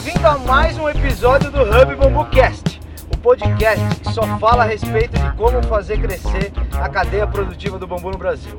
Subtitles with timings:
[0.00, 2.80] Bem-vindo a mais um episódio do Hub Bambu Cast,
[3.12, 7.86] o podcast que só fala a respeito de como fazer crescer a cadeia produtiva do
[7.86, 8.56] bambu no Brasil.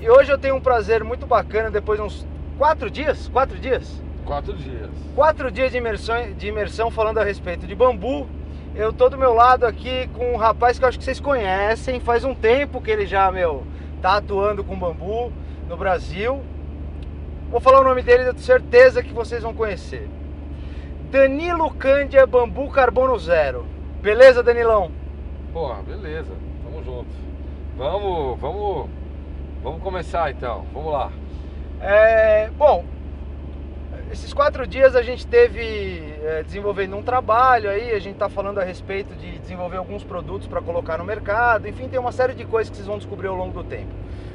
[0.00, 2.26] E hoje eu tenho um prazer muito bacana, depois de uns
[2.58, 4.90] quatro dias, quatro dias, Quatro dias.
[5.14, 8.26] quatro dias de imersão, de imersão falando a respeito de bambu.
[8.74, 12.00] Eu tô do meu lado aqui com um rapaz que eu acho que vocês conhecem,
[12.00, 13.64] faz um tempo que ele já, meu,
[14.02, 15.32] tá atuando com bambu
[15.68, 16.42] no Brasil.
[17.52, 20.10] Vou falar o nome dele, eu tenho certeza que vocês vão conhecer.
[21.10, 23.64] Danilo Cândia Bambu Carbono Zero.
[24.02, 24.90] Beleza, Danilão?
[25.52, 26.32] Porra, beleza.
[26.64, 27.10] Tamo junto.
[27.76, 28.90] Vamos, vamos,
[29.62, 30.66] vamos começar então.
[30.74, 31.12] Vamos lá.
[31.80, 32.84] É, bom,
[34.10, 38.58] esses quatro dias a gente teve é, desenvolvendo um trabalho aí, a gente está falando
[38.58, 42.44] a respeito de desenvolver alguns produtos para colocar no mercado, enfim, tem uma série de
[42.44, 43.92] coisas que vocês vão descobrir ao longo do tempo.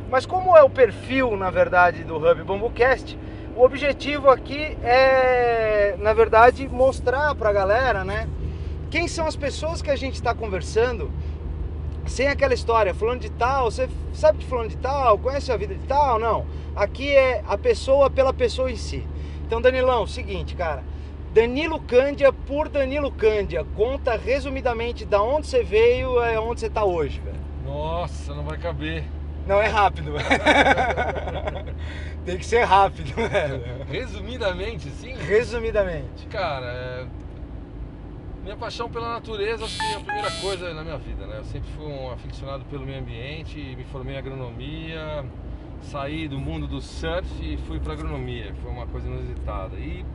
[0.09, 3.17] Mas como é o perfil, na verdade, do Hub BambuCast,
[3.61, 8.27] o objetivo aqui é, na verdade, mostrar para a galera, né,
[8.89, 11.11] quem são as pessoas que a gente está conversando
[12.07, 15.75] sem aquela história, fulano de tal, você sabe de fulano de tal, conhece a vida
[15.75, 16.47] de tal, não.
[16.75, 19.05] Aqui é a pessoa pela pessoa em si.
[19.45, 20.83] Então, Danilão, seguinte, cara.
[21.31, 23.63] Danilo Cândia por Danilo Cândia.
[23.75, 27.37] Conta resumidamente da onde você veio e onde você tá hoje, velho.
[27.63, 29.03] Nossa, não vai caber.
[29.51, 30.13] Não é rápido.
[32.23, 33.61] Tem que ser rápido, velho.
[33.85, 35.13] Resumidamente, sim.
[35.13, 36.25] Resumidamente.
[36.27, 37.05] Cara, é...
[38.41, 41.39] minha paixão pela natureza que é a primeira coisa na minha vida, né?
[41.39, 45.25] Eu sempre fui um aficionado pelo meio ambiente, me formei em agronomia,
[45.81, 49.75] saí do mundo do surf e fui para agronomia, que foi uma coisa inusitada.
[49.75, 50.05] E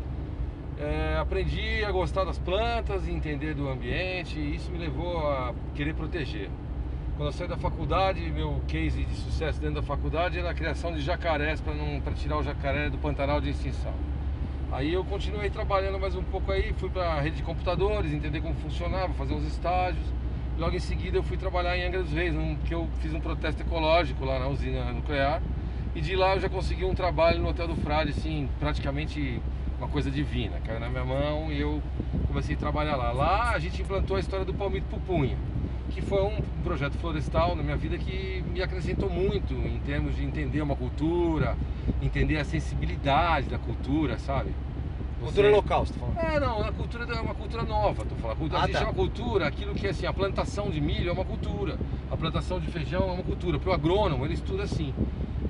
[0.78, 5.92] é, aprendi a gostar das plantas, entender do ambiente, e isso me levou a querer
[5.92, 6.48] proteger.
[7.16, 10.92] Quando eu saí da faculdade, meu case de sucesso dentro da faculdade era a criação
[10.92, 13.94] de jacarés para tirar o jacaré do Pantanal de extinção.
[14.70, 18.42] Aí eu continuei trabalhando mais um pouco aí, fui para a rede de computadores, entender
[18.42, 20.04] como funcionava, fazer uns estágios.
[20.58, 23.20] Logo em seguida eu fui trabalhar em Angra dos Reis, num, que eu fiz um
[23.20, 25.40] protesto ecológico lá na usina nuclear.
[25.94, 29.40] E de lá eu já consegui um trabalho no Hotel do Frade, assim, praticamente
[29.78, 30.60] uma coisa divina.
[30.66, 31.82] Caiu na minha mão e eu
[32.26, 33.10] comecei a trabalhar lá.
[33.12, 35.38] Lá a gente implantou a história do palmito pupunha,
[35.96, 40.26] que foi um projeto florestal na minha vida que me acrescentou muito em termos de
[40.26, 41.56] entender uma cultura,
[42.02, 44.54] entender a sensibilidade da cultura, sabe?
[45.18, 46.18] Cultura local, você tá falando?
[46.18, 48.36] É, não, a cultura é uma cultura nova, tô falando.
[48.36, 48.78] A cultura- Ah, tá.
[48.80, 51.78] chama cultura aquilo que é assim, a plantação de milho é uma cultura,
[52.10, 53.58] a plantação de feijão é uma cultura.
[53.58, 54.92] Para o agrônomo, ele estuda assim.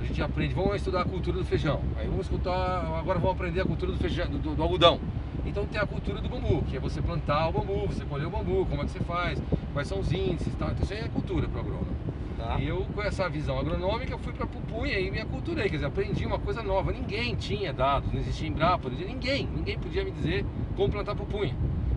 [0.01, 1.81] A gente aprende, vamos estudar a cultura do feijão.
[1.97, 5.01] Aí vamos escutar, agora vamos aprender a cultura do feijão, do, do algodão.
[5.45, 8.31] Então tem a cultura do bambu, que é você plantar o bambu, você colher o
[8.31, 9.41] bambu, como é que você faz,
[9.73, 10.71] quais são os índices, e tal.
[10.71, 11.97] Então isso aí é cultura para o agrônomo.
[12.37, 12.59] Tá.
[12.61, 15.87] E eu, com essa visão agronômica, eu fui para Pupunha e me aculturei, quer dizer,
[15.87, 16.93] aprendi uma coisa nova.
[16.93, 20.45] Ninguém tinha dados, não existia Embrapa, não existia- ninguém, ninguém podia me dizer
[20.77, 21.55] como plantar pupunha.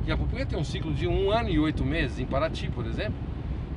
[0.08, 2.86] E a pupunha tem um ciclo de um ano e oito meses, em Paraty, por
[2.86, 3.16] exemplo,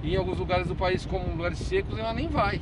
[0.03, 2.61] e em alguns lugares do país, como lugares secos, ela nem vai.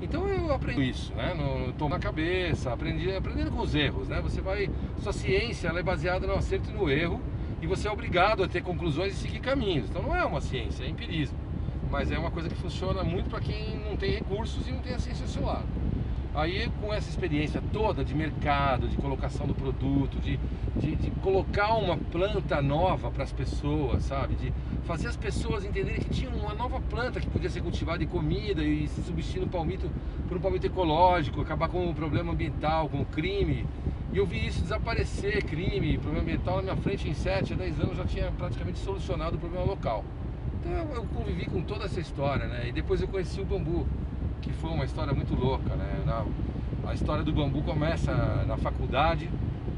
[0.00, 1.34] Então eu aprendi isso, né?
[1.34, 4.20] No, tô na cabeça, aprendi, aprendendo com os erros, né?
[4.22, 4.70] Você vai.
[4.98, 7.20] Sua ciência ela é baseada no acerto e no erro,
[7.60, 9.90] e você é obrigado a ter conclusões e seguir caminhos.
[9.90, 11.38] Então não é uma ciência, é empirismo
[11.90, 14.94] mas é uma coisa que funciona muito para quem não tem recursos e não tem
[14.94, 15.66] a ciência ao seu lado.
[16.32, 20.38] Aí, com essa experiência toda de mercado, de colocação do produto, de,
[20.76, 24.36] de, de colocar uma planta nova para as pessoas, sabe?
[24.36, 24.52] De
[24.84, 28.62] fazer as pessoas entenderem que tinha uma nova planta que podia ser cultivada em comida
[28.62, 29.90] e se substituir o palmito
[30.28, 33.66] por um palmito ecológico, acabar com o problema ambiental, com o crime.
[34.12, 37.80] E eu vi isso desaparecer, crime, problema ambiental na minha frente em 7 a 10
[37.80, 40.04] anos já tinha praticamente solucionado o problema local.
[40.60, 42.68] Então eu convivi com toda essa história, né?
[42.68, 43.86] E depois eu conheci o bambu,
[44.40, 46.02] que foi uma história muito louca, né?
[46.06, 46.24] Na-
[46.88, 48.12] a história do bambu começa
[48.46, 49.30] na faculdade,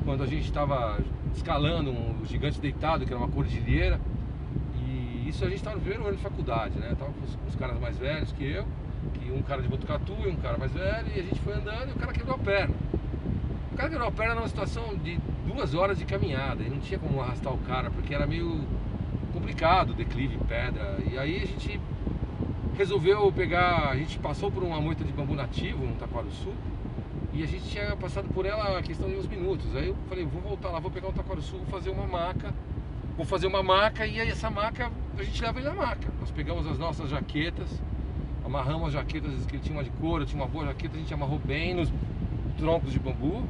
[0.04, 0.98] quando a gente estava
[1.34, 4.00] escalando um gigante deitado, que era uma cordilheira.
[4.76, 6.94] E isso a gente estava no primeiro ano de faculdade, né?
[6.98, 8.64] Tava com os, com os caras mais velhos que eu,
[9.14, 11.88] que um cara de Botucatu e um cara mais velho, e a gente foi andando
[11.90, 12.74] e o cara quebrou a perna.
[13.72, 16.98] O cara quebrou a perna numa situação de duas horas de caminhada, e não tinha
[16.98, 18.60] como arrastar o cara, porque era meio
[19.32, 20.98] complicado, declive, pedra.
[21.10, 21.80] E aí a gente
[22.76, 26.52] resolveu pegar, a gente passou por uma moita de bambu nativo no Taquaruçu
[27.32, 29.74] e a gente tinha passado por ela a questão de uns minutos.
[29.76, 32.52] Aí eu falei, vou voltar lá, vou pegar o Taquaruçu, vou fazer uma maca,
[33.16, 36.08] vou fazer uma maca e aí essa maca a gente leva ele na maca.
[36.20, 37.68] Nós pegamos as nossas jaquetas,
[38.44, 41.12] amarramos as jaquetas que ele tinha uma de couro, tinha uma boa jaqueta, a gente
[41.12, 41.92] amarrou bem nos
[42.56, 43.44] troncos de bambu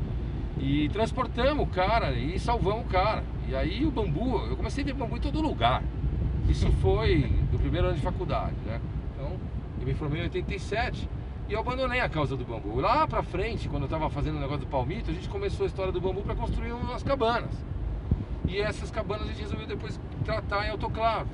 [0.58, 3.24] e transportamos o cara e salvamos o cara.
[3.48, 5.82] E aí o bambu, eu comecei a ver bambu em todo lugar.
[6.48, 8.80] Isso foi do primeiro ano de faculdade, né?
[9.82, 11.08] Eu me formei em 87
[11.48, 12.78] e eu abandonei a causa do bambu.
[12.78, 15.66] Lá pra frente, quando eu tava fazendo o negócio do palmito, a gente começou a
[15.66, 17.50] história do bambu para construir umas cabanas.
[18.46, 21.30] E essas cabanas a gente resolveu depois tratar em autoclave.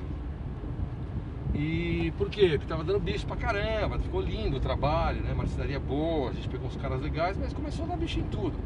[1.53, 2.49] E por quê?
[2.53, 5.31] Porque tava dando bicho pra caramba, ficou lindo o trabalho, né?
[5.33, 8.57] Marcenaria boa, a gente pegou uns caras legais, mas começou a dar bicho em tudo.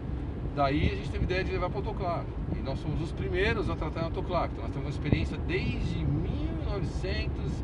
[0.55, 2.27] Daí a gente teve ideia de levar para autoclave.
[2.55, 4.53] E nós somos os primeiros a tratar em autoclave.
[4.53, 7.63] Então nós temos uma experiência desde 1900,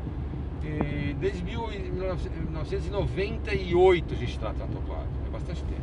[1.19, 5.10] desde 1998 a gente trata em autoclave.
[5.25, 5.81] É bastante tempo.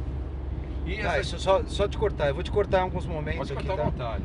[0.86, 1.36] E ah, essa...
[1.38, 3.50] só, só te cortar, eu vou te cortar em alguns momentos.
[3.50, 4.18] Pode cortar aqui, tá?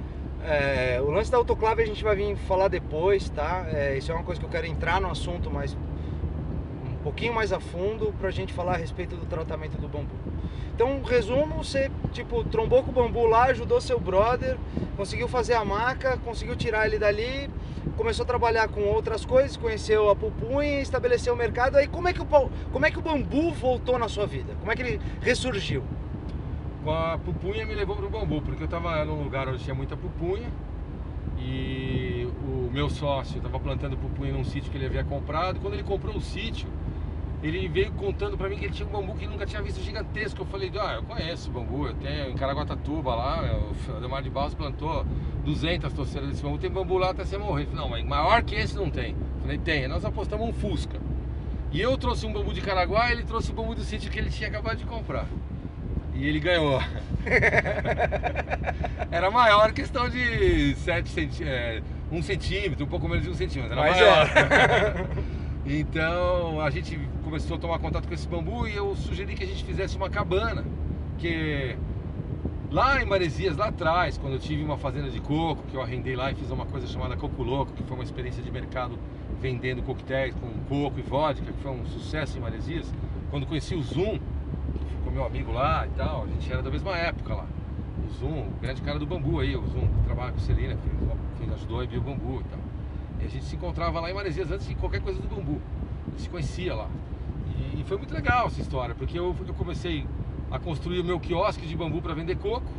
[0.44, 3.68] É, o lance da autoclave a gente vai vir falar depois, tá?
[3.72, 5.78] É, isso é uma coisa que eu quero entrar no assunto mais
[6.84, 10.16] um pouquinho mais a fundo pra gente falar a respeito do tratamento do bambu.
[10.74, 14.58] Então, resumo, você tipo trombou com o bambu lá, ajudou seu brother,
[14.98, 17.50] conseguiu fazer a maca, conseguiu tirar ele dali,
[17.98, 21.78] começou a trabalhar com outras coisas, conheceu a pupunha, estabeleceu o mercado.
[21.78, 22.26] Aí como é que o
[22.72, 24.54] como é que o bambu voltou na sua vida?
[24.60, 25.84] Como é que ele ressurgiu?
[26.84, 29.96] com a pupunha me levou pro bambu, porque eu estava num lugar onde tinha muita
[29.96, 30.50] pupunha
[31.38, 35.60] e o meu sócio estava plantando pupunha num sítio que ele havia comprado.
[35.60, 36.68] Quando ele comprou o sítio,
[37.44, 40.42] ele veio contando para mim que ele tinha um bambu que nunca tinha visto gigantesco.
[40.42, 43.60] Eu falei, ah, eu conheço o bambu, eu tenho em Caraguatatuba lá,
[43.90, 45.06] o Ademar de Barros plantou
[45.44, 47.66] 200 torceiras desse bambu, tem bambu lá até você morrer.
[47.66, 49.12] Falei, não, mas maior que esse não tem.
[49.12, 49.88] Eu falei, tem.
[49.88, 51.00] Nós apostamos um Fusca.
[51.72, 54.30] E eu trouxe um bambu de Caraguá, ele trouxe o bambu do sítio que ele
[54.30, 55.26] tinha acabado de comprar.
[56.14, 56.80] E ele ganhou.
[59.10, 63.74] Era maior questão de 7 centímetros, é, 1 centímetro, um pouco menos de 1 centímetro.
[63.74, 64.28] Era Mas maior.
[64.28, 65.06] É.
[65.80, 67.00] então a gente
[67.32, 70.10] começou a tomar contato com esse bambu e eu sugeri que a gente fizesse uma
[70.10, 70.66] cabana.
[71.18, 71.78] Que
[72.70, 76.14] lá em Maresias, lá atrás, quando eu tive uma fazenda de coco, que eu arrendei
[76.14, 79.00] lá e fiz uma coisa chamada Coco Louco, que foi uma experiência de mercado
[79.40, 82.94] vendendo coquetéis com coco e vodka, que foi um sucesso em Maresias.
[83.30, 84.20] Quando conheci o Zoom,
[85.06, 87.48] com meu amigo lá e tal, a gente era da mesma época lá.
[88.06, 90.78] O Zoom, o grande cara do bambu aí, o Zoom, que trabalha com Celina,
[91.38, 92.60] fez, ajudou a vir o bambu e tal.
[93.22, 95.62] E a gente se encontrava lá em Maresias antes de qualquer coisa do bambu.
[96.08, 96.90] A gente se conhecia lá.
[97.78, 100.06] E, foi muito legal essa história, porque eu, eu comecei
[100.50, 102.72] a construir o meu quiosque de bambu para vender coco,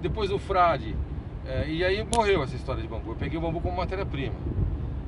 [0.00, 0.96] depois o frade,
[1.46, 3.10] é, e aí morreu essa história de bambu.
[3.10, 4.34] Eu peguei o bambu como matéria-prima.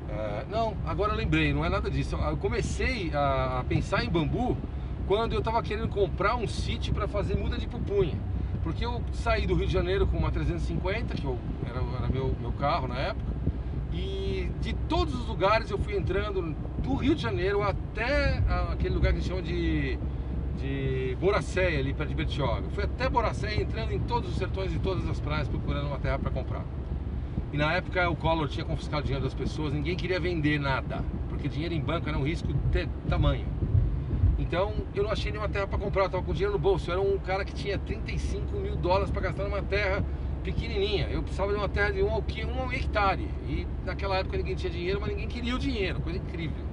[0.09, 2.15] É, não, agora lembrei, não é nada disso.
[2.15, 4.57] Eu comecei a, a pensar em bambu
[5.07, 8.17] quando eu estava querendo comprar um sítio para fazer muda de pupunha.
[8.63, 12.35] Porque eu saí do Rio de Janeiro com uma 350, que eu, era, era meu,
[12.39, 13.31] meu carro na época,
[13.91, 18.41] e de todos os lugares eu fui entrando do Rio de Janeiro até
[18.71, 19.97] aquele lugar que eles chamam de,
[20.57, 22.69] de Boracéia, ali perto de Bertioga.
[22.69, 26.19] Fui até Boracéia entrando em todos os sertões e todas as praias procurando uma terra
[26.19, 26.65] para comprar.
[27.51, 31.47] E na época o Collor tinha confiscado dinheiro das pessoas, ninguém queria vender nada, porque
[31.47, 33.47] dinheiro em banco era um risco de tamanho.
[34.37, 36.89] Então eu não achei nenhuma terra para comprar, eu estava com dinheiro no bolso.
[36.89, 40.03] Eu era um cara que tinha 35 mil dólares para gastar numa terra
[40.39, 41.07] pequenininha.
[41.09, 43.29] Eu precisava de uma terra de um, um hectare.
[43.47, 46.69] E naquela época ninguém tinha dinheiro, mas ninguém queria o dinheiro, coisa incrível.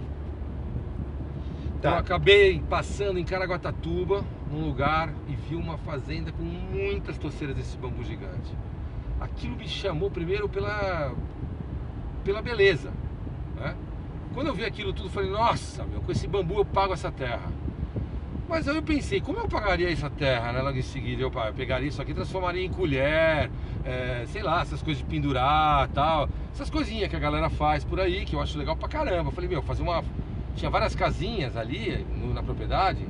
[1.81, 1.91] Tá.
[1.91, 7.77] Eu acabei passando em Caraguatatuba, num lugar, e vi uma fazenda com muitas torceiras desse
[7.77, 8.53] bambu gigante.
[9.21, 11.15] Aquilo me chamou primeiro pela,
[12.25, 12.93] pela beleza.
[13.57, 13.77] Né?
[14.35, 17.11] Quando eu vi aquilo tudo, eu falei, nossa, meu, com esse bambu eu pago essa
[17.11, 17.51] terra.
[18.49, 20.63] Mas aí eu pensei, como eu pagaria essa terra, né?
[20.63, 23.51] Logo em seguida, eu, eu pegaria isso aqui transformaria em colher,
[23.85, 26.29] é, sei lá, essas coisas de pendurar tal.
[26.53, 29.31] Essas coisinhas que a galera faz por aí, que eu acho legal pra caramba.
[29.31, 30.05] Eu falei, meu, fazer uma.
[30.55, 33.07] Tinha várias casinhas ali no, na propriedade.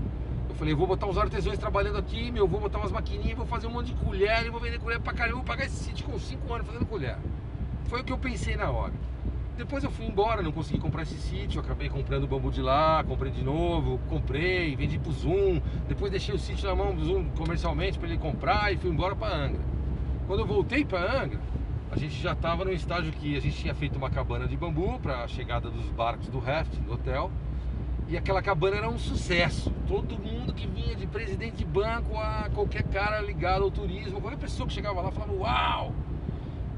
[0.49, 3.46] Eu falei, eu vou botar uns artesãos trabalhando aqui, meu, vou botar umas maquininhas, vou
[3.46, 6.06] fazer um monte de colher e vou vender colher pra caramba, vou pagar esse sítio
[6.06, 7.18] com 5 anos fazendo colher.
[7.88, 8.94] Foi o que eu pensei na hora.
[9.56, 13.32] Depois eu fui embora, não consegui comprar esse sítio, acabei comprando bambu de lá, comprei
[13.32, 17.98] de novo, comprei, vendi pro Zoom, depois deixei o sítio na mão do Zoom comercialmente
[17.98, 19.62] para ele comprar e fui embora para Angra.
[20.26, 21.40] Quando eu voltei para Angra,
[21.90, 24.98] a gente já estava no estágio que a gente tinha feito uma cabana de bambu
[25.00, 27.30] para a chegada dos barcos do raft, do hotel.
[28.08, 29.72] E aquela cabana era um sucesso.
[29.88, 34.38] Todo mundo que vinha de presidente de banco a qualquer cara ligado ao turismo, qualquer
[34.38, 35.92] pessoa que chegava lá falava: Uau!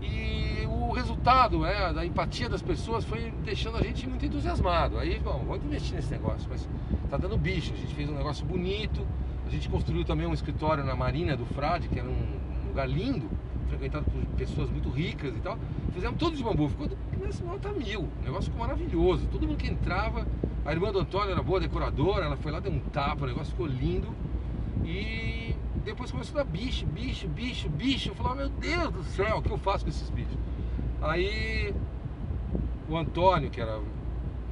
[0.01, 0.48] E
[0.79, 4.99] o resultado né, da empatia das pessoas foi deixando a gente muito entusiasmado.
[4.99, 6.69] Aí, bom, vamos investir nesse negócio, mas
[7.11, 7.73] tá dando bicho.
[7.73, 9.07] A gente fez um negócio bonito,
[9.47, 13.29] a gente construiu também um escritório na Marina do Frade, que era um lugar lindo,
[13.69, 15.59] frequentado por pessoas muito ricas e tal.
[15.93, 16.89] Fizemos tudo de bambu, ficou
[17.21, 18.03] nessa nota mil.
[18.03, 19.27] O negócio ficou maravilhoso.
[19.27, 20.27] Todo mundo que entrava,
[20.65, 23.51] a irmã do Antônio era boa decoradora, ela foi lá, deu um tapa, o negócio
[23.51, 24.09] ficou lindo.
[24.85, 25.55] E
[25.85, 28.11] depois começou a dar bicho, bicho, bicho, bicho.
[28.11, 30.37] Eu falava, meu Deus do céu, o que eu faço com esses bichos?
[31.01, 31.75] Aí
[32.89, 33.81] o Antônio, que era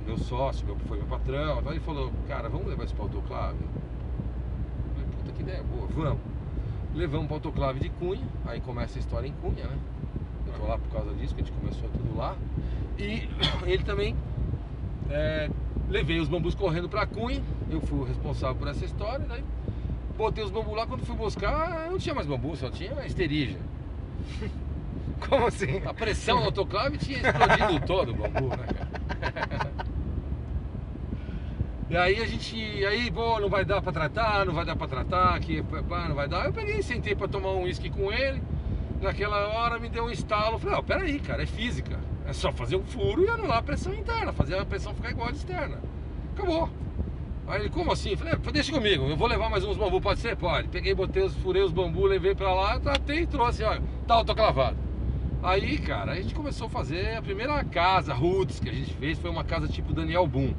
[0.07, 3.59] meu sócio, meu, foi meu patrão, ele falou, cara, vamos levar isso para autoclave?
[3.59, 6.21] Eu falei, puta que ideia boa, vamos.
[6.95, 9.79] Levamos para autoclave de Cunha, aí começa a história em Cunha, né?
[10.59, 12.37] tô lá por causa disso, que a gente começou tudo lá.
[12.99, 13.29] E
[13.67, 14.17] ele também
[15.11, 15.51] é,
[15.89, 19.43] levei os bambus correndo pra Cunha, eu fui o responsável por essa história, daí
[20.17, 23.59] botei os bambus lá, quando fui buscar, não tinha mais bambu, só tinha esterija.
[25.29, 25.83] Como assim?
[25.85, 29.87] A pressão no autoclave tinha explodido todo o bambu, né, cara?
[31.89, 34.89] E aí a gente, aí, pô, não vai dar pra tratar, não vai dar pra
[34.89, 36.47] tratar, que pá, não vai dar.
[36.47, 38.43] Eu peguei, sentei pra tomar um uísque com ele.
[39.01, 40.59] Naquela hora me deu um estalo.
[40.59, 41.97] Falei, ó, oh, peraí, cara, é física.
[42.27, 45.29] É só fazer um furo e anular a pressão interna, fazer a pressão ficar igual
[45.29, 45.79] a externa.
[46.35, 46.69] Acabou.
[47.47, 48.17] Aí ele, como assim?
[48.17, 50.37] Falei, é, deixa comigo, eu vou levar mais uns bambus, pode ser?
[50.37, 50.67] Pode.
[50.67, 54.77] Peguei, botei, os, furei os bambus, levei pra lá, tratei e trouxe, olha, tá autoclavado.
[55.43, 59.19] Aí, cara, a gente começou a fazer a primeira casa, roots, que a gente fez,
[59.19, 60.55] foi uma casa tipo Daniel Boom.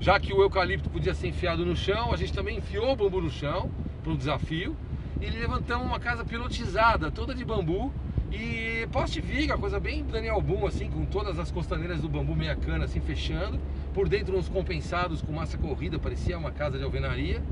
[0.00, 3.20] Já que o eucalipto podia ser enfiado no chão, a gente também enfiou o bambu
[3.20, 3.70] no chão
[4.02, 4.76] para um desafio
[5.20, 7.92] e levantamos uma casa pilotizada, toda de bambu
[8.30, 12.56] e poste viga, coisa bem Daniel Boom assim, com todas as costaneiras do bambu meia
[12.56, 13.58] cana assim fechando,
[13.92, 17.42] por dentro uns compensados com massa corrida, parecia uma casa de alvenaria.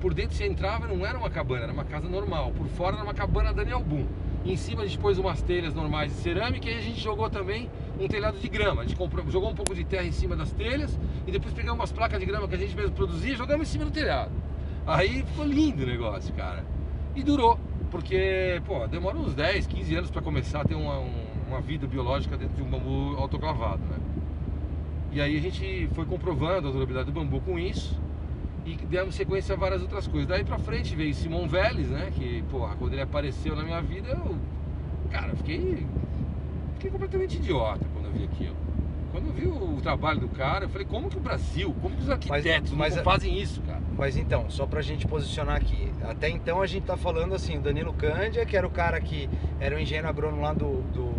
[0.00, 2.52] Por dentro você entrava, não era uma cabana, era uma casa normal.
[2.54, 4.06] Por fora era uma cabana Daniel Boom.
[4.44, 7.70] Em cima a gente pôs umas telhas normais de cerâmica e a gente jogou também
[7.98, 8.82] um telhado de grama.
[8.82, 11.80] A gente comprou, jogou um pouco de terra em cima das telhas e depois pegamos
[11.80, 14.32] umas placas de grama que a gente mesmo produzia e jogamos em cima do telhado.
[14.86, 16.62] Aí ficou lindo o negócio, cara.
[17.16, 17.58] E durou,
[17.90, 20.98] porque, pô, demora uns 10, 15 anos para começar a ter uma,
[21.48, 23.96] uma vida biológica dentro de um bambu autoclavado, né?
[25.10, 27.98] E aí a gente foi comprovando a durabilidade do bambu com isso
[28.64, 30.26] e demos sequência a várias outras coisas.
[30.28, 32.10] Daí pra frente veio Simon Vélez, né?
[32.14, 34.36] Que, porra, quando ele apareceu na minha vida, eu,
[35.10, 35.86] cara, fiquei,
[36.74, 38.56] fiquei completamente idiota quando eu vi aquilo.
[39.12, 42.02] Quando eu vi o, trabalho do cara, eu falei, como que o Brasil, como que
[42.02, 43.80] os arquitetos mas, mas, fazem isso, cara?
[43.96, 47.60] Mas então, só pra gente posicionar aqui, até então a gente tá falando assim, o
[47.60, 49.28] Danilo Cândia, que era o cara que
[49.60, 51.12] era o engenheiro agrônomo lá do, do,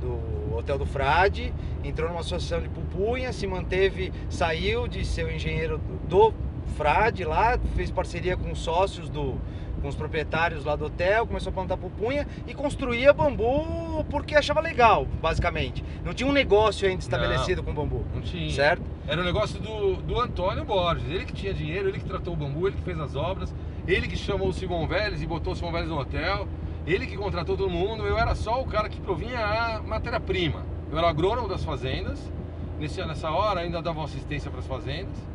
[0.00, 5.32] do Hotel do Frade, entrou numa associação de pupunha, se manteve, saiu de ser o
[5.32, 6.32] engenheiro do
[6.76, 9.38] frade lá, fez parceria com sócios do
[9.82, 14.60] com os proprietários lá do hotel, começou a plantar pupunha e construía bambu porque achava
[14.60, 15.84] legal, basicamente.
[16.04, 18.06] Não tinha um negócio ainda estabelecido não, com bambu.
[18.14, 18.50] Não tinha.
[18.52, 18.82] Certo?
[19.06, 21.10] Era o um negócio do, do Antônio Borges.
[21.10, 23.52] Ele que tinha dinheiro, ele que tratou o bambu, ele que fez as obras,
[23.86, 26.46] ele que chamou o Simão Vélez e botou o Simão Vélez no hotel,
[26.86, 28.04] ele que contratou todo mundo.
[28.06, 30.64] Eu era só o cara que provinha a matéria-prima.
[30.90, 32.30] Eu era agrônomo das fazendas.
[32.78, 35.31] Nesse, nessa hora ainda dava assistência para as fazendas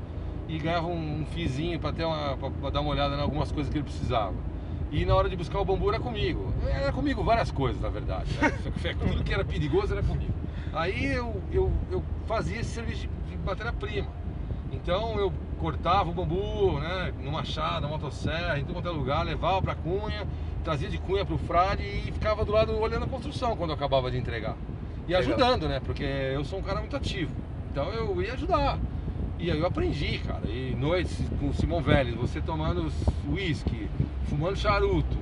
[0.47, 4.33] e ganhava um, um fizinho para dar uma olhada em algumas coisas que ele precisava.
[4.91, 6.53] E na hora de buscar o bambu era comigo.
[6.65, 8.29] Era comigo várias coisas, na verdade.
[8.41, 8.49] Né?
[8.99, 10.33] Tudo que era perigoso era comigo.
[10.73, 14.07] Aí eu, eu, eu fazia esse serviço de, de matéria-prima.
[14.71, 19.25] Então eu cortava o bambu, né, no machado, na motosserra, em todo quanto é lugar,
[19.25, 20.27] levava para Cunha,
[20.63, 23.75] trazia de Cunha para o frade e ficava do lado olhando a construção quando eu
[23.75, 24.55] acabava de entregar.
[25.07, 27.31] E ajudando, né, porque eu sou um cara muito ativo.
[27.71, 28.77] Então eu ia ajudar.
[29.39, 30.47] E aí eu aprendi, cara.
[30.47, 32.91] E noites com o Simão Vélez, você tomando
[33.29, 33.87] uísque,
[34.23, 35.17] fumando charuto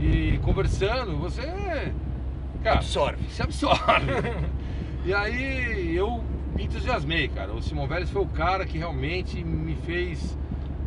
[0.00, 1.42] e conversando, você.
[2.62, 3.24] Cara, absorve.
[3.30, 4.06] Se absorve.
[5.04, 6.24] e aí eu
[6.56, 7.52] me entusiasmei, cara.
[7.52, 10.36] O Simão Vélez foi o cara que realmente me fez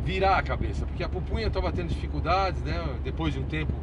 [0.03, 0.85] virar a cabeça.
[0.85, 2.83] Porque a pupunha estava tendo dificuldades, né?
[3.03, 3.73] Depois de um tempo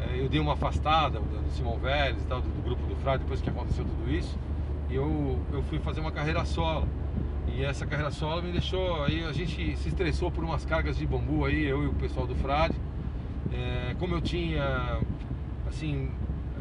[0.00, 3.24] eh, eu dei uma afastada do Simão Vélez e tal, do, do grupo do Frade,
[3.24, 4.38] depois que aconteceu tudo isso.
[4.88, 6.86] E eu, eu fui fazer uma carreira solo.
[7.56, 9.02] E essa carreira solo me deixou.
[9.02, 12.26] Aí a gente se estressou por umas cargas de bambu aí, eu e o pessoal
[12.26, 12.74] do Frade.
[13.50, 15.00] É, como eu tinha,
[15.66, 16.10] assim,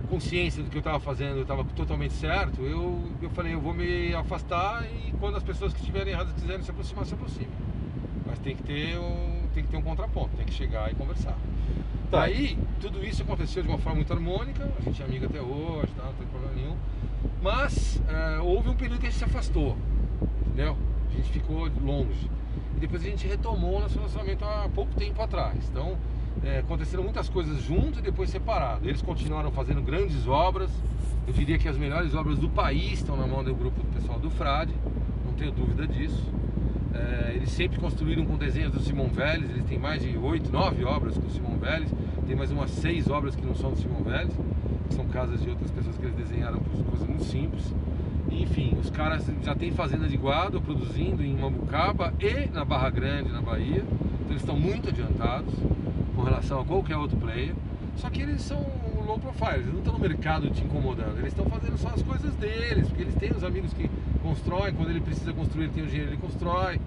[0.07, 4.13] consciência do que eu estava fazendo, estava totalmente certo, eu, eu falei, eu vou me
[4.15, 7.49] afastar e quando as pessoas que estiverem erradas quiserem se aproximar, se aproximem.
[8.25, 11.35] Mas tem que ter um, tem que ter um contraponto, tem que chegar e conversar.
[12.09, 12.21] Tá.
[12.21, 15.91] Aí, tudo isso aconteceu de uma forma muito harmônica, a gente é amigo até hoje,
[15.97, 16.77] tá, não tem problema nenhum.
[17.41, 19.75] Mas é, houve um período que a gente se afastou
[20.63, 22.29] A gente ficou longe.
[22.75, 25.57] E depois a gente retomou o nosso relacionamento há pouco tempo atrás.
[25.69, 25.97] Então,
[26.43, 28.87] é, aconteceram muitas coisas junto e depois separado.
[28.87, 30.71] Eles continuaram fazendo grandes obras.
[31.27, 34.19] Eu diria que as melhores obras do país estão na mão do grupo do pessoal
[34.19, 34.73] do Frade,
[35.25, 36.23] não tenho dúvida disso.
[36.93, 40.85] É, eles sempre construíram com desenhos do Simão Vélez, eles têm mais de oito, nove
[40.85, 41.91] obras com o Simão Vélez,
[42.25, 44.33] tem mais umas seis obras que não são do Simão Vélez,
[44.91, 47.73] são casas de outras pessoas que eles desenharam por coisas muito simples.
[48.41, 53.31] Enfim, os caras já têm fazenda de guado produzindo em Mambucaba e na Barra Grande,
[53.31, 53.83] na Bahia.
[53.83, 55.53] Então eles estão muito adiantados
[56.15, 57.53] com relação a qualquer outro player.
[57.97, 58.65] Só que eles são
[59.05, 62.33] low profile, eles não estão no mercado te incomodando, eles estão fazendo só as coisas
[62.35, 63.89] deles, porque eles têm os amigos que
[64.21, 66.79] constroem, quando ele precisa construir, ele tem o dinheiro, ele constrói.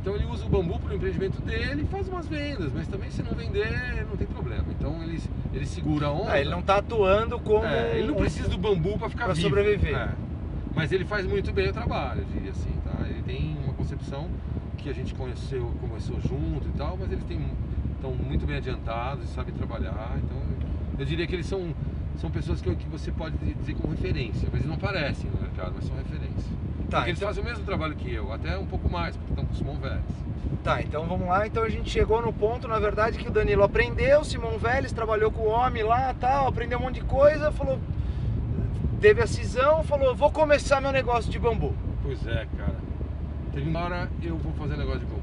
[0.00, 3.10] Então ele usa o bambu para o empreendimento dele e faz umas vendas, mas também
[3.10, 4.64] se não vender, não tem problema.
[4.78, 5.20] Então ele,
[5.52, 6.32] ele segura a onda.
[6.32, 7.64] Ah, ele não está atuando como.
[7.64, 9.48] É, ele não precisa do bambu para ficar Pra vivo.
[9.48, 9.94] sobreviver.
[9.96, 10.08] É.
[10.74, 13.06] Mas ele faz muito bem o trabalho, eu diria assim, tá?
[13.06, 14.28] Ele tem uma concepção
[14.78, 17.40] que a gente conheceu, começou junto e tal, mas eles têm,
[17.94, 20.16] estão muito bem adiantados e sabem trabalhar.
[20.16, 20.38] Então
[20.98, 21.74] eu diria que eles são,
[22.16, 25.72] são pessoas que, que você pode dizer como referência, mas eles não aparecem no mercado,
[25.74, 26.50] mas são referência.
[26.90, 29.32] Tá, porque eles então- fazem o mesmo trabalho que eu, até um pouco mais, porque
[29.32, 30.02] estão com Simão Vélez.
[30.64, 31.46] Tá, então vamos lá.
[31.46, 35.30] Então a gente chegou no ponto, na verdade, que o Danilo aprendeu, Simão Vélez trabalhou
[35.30, 37.78] com o homem lá tal, aprendeu um monte de coisa, falou.
[39.02, 41.74] Teve a cisão, falou, vou começar meu negócio de bambu.
[42.04, 42.76] Pois é, cara.
[43.52, 45.22] Teve uma hora eu vou fazer negócio de bambu.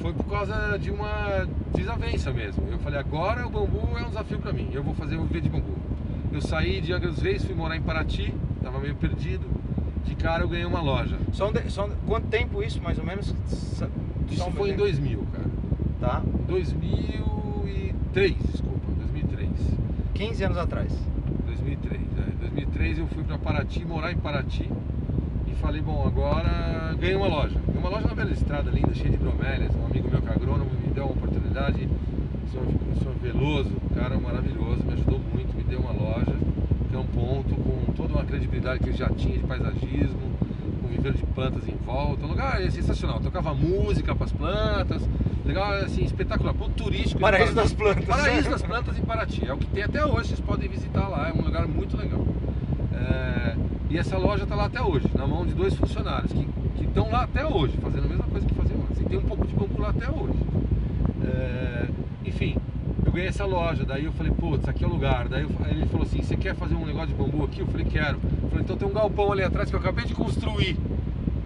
[0.00, 2.66] Foi por causa de uma desavença mesmo.
[2.70, 4.70] Eu falei, agora o bambu é um desafio pra mim.
[4.72, 5.74] Eu vou fazer o V de bambu.
[6.32, 9.44] Eu saí de Angra dos Reis, fui morar em Paraty, tava meio perdido.
[10.06, 11.18] De cara eu ganhei uma loja.
[11.32, 13.34] Só, um de- só um- quanto tempo isso, mais ou menos?
[13.46, 13.86] Isso
[14.36, 14.84] só um foi em tempo.
[14.84, 15.44] 2000, cara.
[16.00, 19.50] Tá, 2003, desculpa, 2003.
[20.14, 20.90] 15 anos atrás.
[22.44, 22.50] 2003, é.
[22.50, 24.70] 2003 eu fui pra Paraty, morar em Paraty
[25.46, 27.58] e falei, bom, agora ganhei uma loja.
[27.74, 29.74] Uma loja na bela estrada linda, cheia de bromélias.
[29.74, 31.88] Um amigo meu que é agrônomo me deu uma oportunidade.
[32.46, 36.34] O senhor, o senhor Veloso, um cara maravilhoso, me ajudou muito, me deu uma loja,
[36.88, 40.34] que é um ponto com toda uma credibilidade que ele já tinha de paisagismo,
[40.82, 42.24] com viveiro de plantas em volta.
[42.26, 43.20] Um lugar é sensacional.
[43.20, 45.02] Tocava música para as plantas,
[45.44, 46.54] legal, assim, espetacular.
[46.54, 47.20] Ponto turístico.
[47.20, 48.04] Paraíso das plantas.
[48.04, 49.46] Paraíso das plantas em Paraty.
[49.46, 52.24] É o que tem até hoje, vocês podem visitar lá, é um lugar muito legal.
[53.04, 53.56] É,
[53.90, 57.24] e essa loja está lá até hoje, na mão de dois funcionários que estão lá
[57.24, 59.00] até hoje, fazendo a mesma coisa que faziam antes.
[59.00, 60.38] E tem um pouco de bambu lá até hoje.
[61.24, 61.88] É,
[62.24, 62.56] enfim,
[63.04, 65.28] eu ganhei essa loja, daí eu falei, putz, aqui é o lugar.
[65.28, 67.60] Daí eu- ele falou assim, você quer fazer um negócio de bambu aqui?
[67.60, 68.18] Eu falei, quero.
[68.42, 70.76] Eu falei, então tem um galpão ali atrás que eu acabei de construir.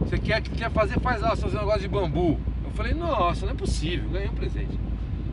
[0.00, 2.38] Você quer, quer fazer, faz lá, fazer um negócio de bambu.
[2.64, 4.78] Eu falei, nossa, não é possível, ganhei um presente.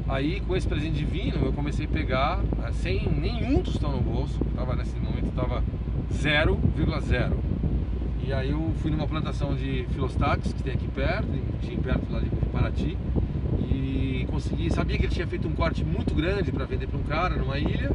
[0.08, 2.40] Aí com esse presente divino eu comecei a pegar,
[2.74, 5.64] sem nenhum tostão no bolso, tava nesse momento tava
[6.14, 7.34] 0,0.
[8.28, 11.28] E aí eu fui numa plantação de filostax que tem aqui perto,
[11.62, 12.98] tinha perto lá de Paraty,
[13.70, 17.04] e consegui, sabia que ele tinha feito um corte muito grande para vender para um
[17.04, 17.92] cara numa ilha,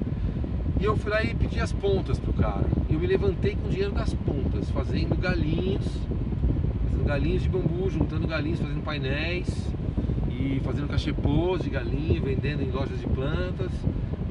[0.81, 2.65] e eu fui lá e pedi as pontas pro cara.
[2.89, 5.85] Eu me levantei com o dinheiro das pontas, fazendo galinhos,
[6.85, 9.69] fazendo galinhos de bambu, juntando galinhos, fazendo painéis
[10.31, 13.71] e fazendo cachepôs de galinha, vendendo em lojas de plantas.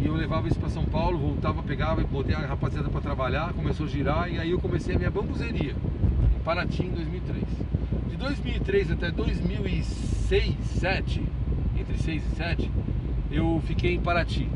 [0.01, 3.53] E eu levava isso para São Paulo, voltava, pegava e botei a rapaziada para trabalhar,
[3.53, 5.75] começou a girar e aí eu comecei a minha bambuzeria
[6.35, 7.43] em Paraty em 2003.
[8.09, 11.23] De 2003 até 2006, 7,
[11.77, 12.71] entre 6 e 7,
[13.31, 14.47] eu fiquei em Paraty.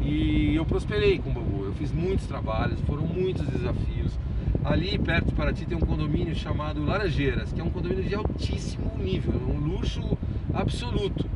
[0.00, 1.64] E eu prosperei com o bambu.
[1.66, 4.18] Eu fiz muitos trabalhos, foram muitos desafios.
[4.64, 8.90] Ali perto de Paraty tem um condomínio chamado Laranjeiras, que é um condomínio de altíssimo
[8.98, 10.18] nível, um luxo
[10.52, 11.26] absoluto.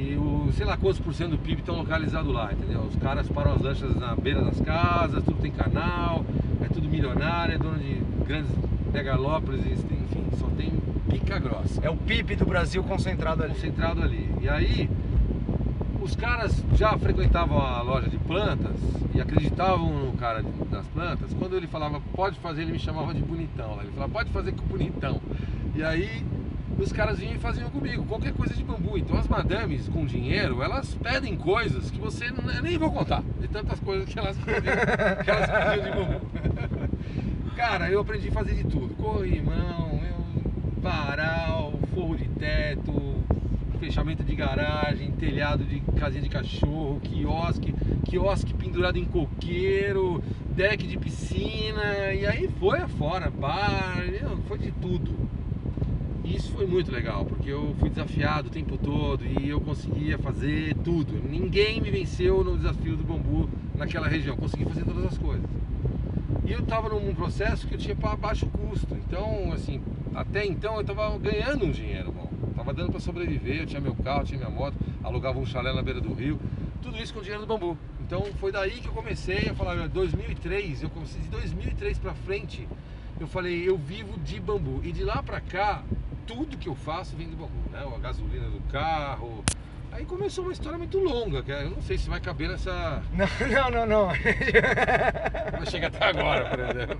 [0.00, 2.80] E o, sei lá quantos por cento do PIB estão localizados lá, entendeu?
[2.80, 6.24] Os caras param as lanchas na beira das casas, tudo tem canal,
[6.62, 8.50] é tudo milionário, é dono de grandes
[8.90, 10.72] megalópolis, enfim, só tem
[11.10, 13.52] pica grossa É o PIB do Brasil concentrado ali.
[13.52, 14.30] concentrado ali.
[14.40, 14.88] E aí,
[16.00, 18.76] os caras já frequentavam a loja de plantas
[19.14, 21.34] e acreditavam no cara das plantas.
[21.38, 23.78] Quando ele falava pode fazer, ele me chamava de bonitão.
[23.82, 25.20] Ele falava pode fazer com bonitão.
[25.74, 26.24] E aí,
[26.78, 28.96] os caras vinham e faziam comigo qualquer coisa de bambu.
[28.96, 32.26] Então, as madames com dinheiro, elas pedem coisas que você
[32.62, 34.76] nem vou contar, de tantas coisas que elas pediam,
[35.24, 36.90] que elas pediam de bambu.
[37.56, 43.20] Cara, eu aprendi a fazer de tudo: corrimão, eu, varal, forro de teto,
[43.78, 50.22] fechamento de garagem, telhado de casinha de cachorro, quiosque, quiosque pendurado em coqueiro,
[50.54, 54.02] deck de piscina, e aí foi afora, bar,
[54.46, 55.39] foi de tudo.
[56.30, 60.76] Isso foi muito legal, porque eu fui desafiado o tempo todo e eu conseguia fazer
[60.84, 61.20] tudo.
[61.28, 65.44] Ninguém me venceu no desafio do bambu naquela região, consegui fazer todas as coisas.
[66.46, 68.94] E eu estava num processo que eu tinha para baixo custo.
[68.94, 69.82] Então, assim,
[70.14, 72.30] até então eu estava ganhando um dinheiro bom.
[72.54, 75.82] Tava dando para sobreviver, eu tinha meu carro, tinha minha moto, alugava um chalé na
[75.82, 76.38] beira do rio.
[76.80, 77.76] Tudo isso com dinheiro do bambu.
[78.06, 82.68] Então foi daí que eu comecei a falar, 2003, eu comecei de 2003 para frente,
[83.18, 84.80] eu falei, eu vivo de bambu.
[84.84, 85.82] E de lá para cá,
[86.30, 87.80] tudo que eu faço vem do bambu, né?
[87.84, 89.44] A gasolina do carro.
[89.92, 93.26] Aí começou uma história muito longa, que eu não sei se vai caber nessa Não,
[93.48, 94.06] não, não, não.
[95.58, 96.98] Não chega até agora, por exemplo.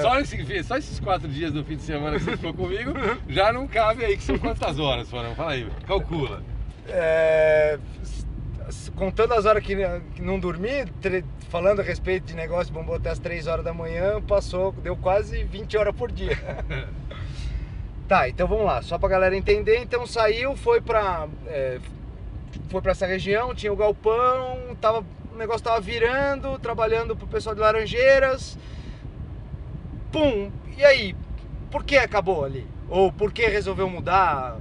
[0.00, 2.92] Só, esse, só esses quatro dias do fim de semana que você ficou comigo,
[3.28, 5.34] já não cabe aí, que são quantas horas, foram?
[5.34, 6.44] Fala aí, calcula.
[6.88, 7.76] É,
[8.94, 9.74] contando as horas que,
[10.14, 13.74] que não dormi, tre- falando a respeito de negócio bambu até as 3 horas da
[13.74, 16.38] manhã, passou, deu quase 20 horas por dia.
[18.08, 21.26] Tá, então vamos lá, só pra galera entender, então saiu, foi pra.
[21.46, 21.78] É,
[22.68, 27.54] foi pra essa região, tinha o galpão, tava, o negócio tava virando, trabalhando pro pessoal
[27.54, 28.56] de Laranjeiras.
[30.12, 30.50] Pum!
[30.78, 31.16] E aí?
[31.70, 32.66] Por que acabou ali?
[32.88, 34.56] Ou por que resolveu mudar?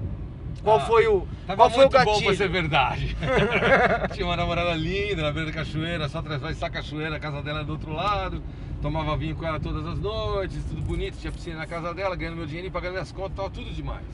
[0.64, 1.28] Qual Ah, foi o.
[1.56, 2.16] Qual foi o gatilho?
[2.16, 3.16] bom pra ser verdade.
[4.14, 7.60] Tinha uma namorada linda na beira da cachoeira, só atravessar a cachoeira, a casa dela
[7.60, 8.42] era do outro lado.
[8.82, 12.38] Tomava vinho com ela todas as noites, tudo bonito, tinha piscina na casa dela, ganhando
[12.38, 14.06] meu dinheiro e pagando minhas contas, tava tudo demais.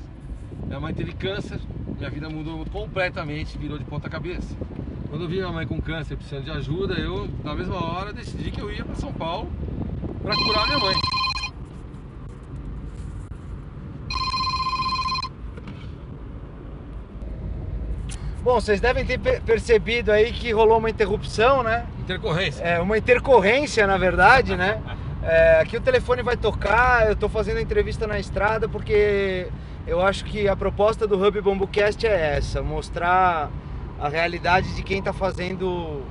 [0.65, 1.59] Minha mãe teve câncer,
[1.97, 4.55] minha vida mudou completamente, virou de ponta cabeça.
[5.09, 8.49] Quando eu vi minha mãe com câncer precisando de ajuda, eu, na mesma hora, decidi
[8.49, 9.51] que eu ia para São Paulo
[10.23, 11.20] para curar minha mãe.
[18.43, 21.85] Bom, vocês devem ter pe- percebido aí que rolou uma interrupção, né?
[21.99, 22.63] Intercorrência.
[22.63, 24.81] É uma intercorrência, na verdade, né?
[25.23, 29.47] É, aqui o telefone vai tocar, eu tô fazendo a entrevista na estrada porque
[29.85, 33.51] eu acho que a proposta do Hub Bambucast é essa, mostrar
[33.99, 36.01] a realidade de quem tá fazendo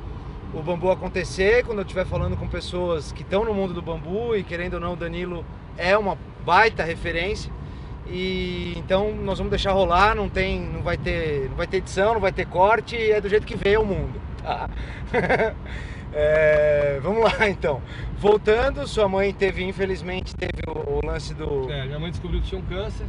[0.55, 4.37] o bambu acontecer, quando eu estiver falando com pessoas que estão no mundo do bambu
[4.37, 5.45] e querendo ou não, o Danilo
[5.77, 7.53] é uma baita referência.
[8.07, 12.15] E então nós vamos deixar rolar, não tem, não vai ter, não vai ter edição,
[12.15, 14.21] não vai ter corte, é do jeito que veio o mundo.
[14.43, 14.69] tá?
[16.13, 17.81] É, vamos lá então.
[18.19, 21.71] Voltando, sua mãe teve, infelizmente, teve o, o lance do.
[21.71, 23.07] É, minha mãe descobriu que tinha um câncer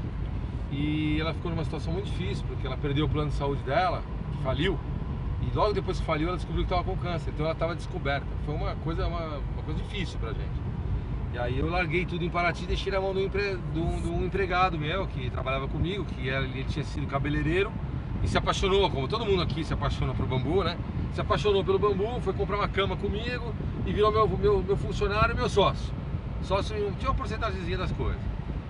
[0.71, 4.03] e ela ficou numa situação muito difícil, porque ela perdeu o plano de saúde dela,
[4.43, 4.79] faliu,
[5.41, 8.25] e logo depois que faliu ela descobriu que estava com câncer, então ela estava descoberta.
[8.45, 10.60] Foi uma coisa, uma, uma coisa difícil pra gente.
[11.33, 14.77] E aí eu larguei tudo em Paraty e deixei na mão do, empre, do empregado
[14.77, 17.71] meu que trabalhava comigo, que era, ele tinha sido cabeleireiro
[18.21, 20.77] e se apaixonou, como todo mundo aqui se apaixona por bambu, né?
[21.13, 23.53] Se apaixonou pelo bambu, foi comprar uma cama comigo
[23.85, 25.93] e virou meu, meu, meu funcionário e meu sócio.
[26.41, 28.19] Sócio tinha uma porcentagemzinha das coisas.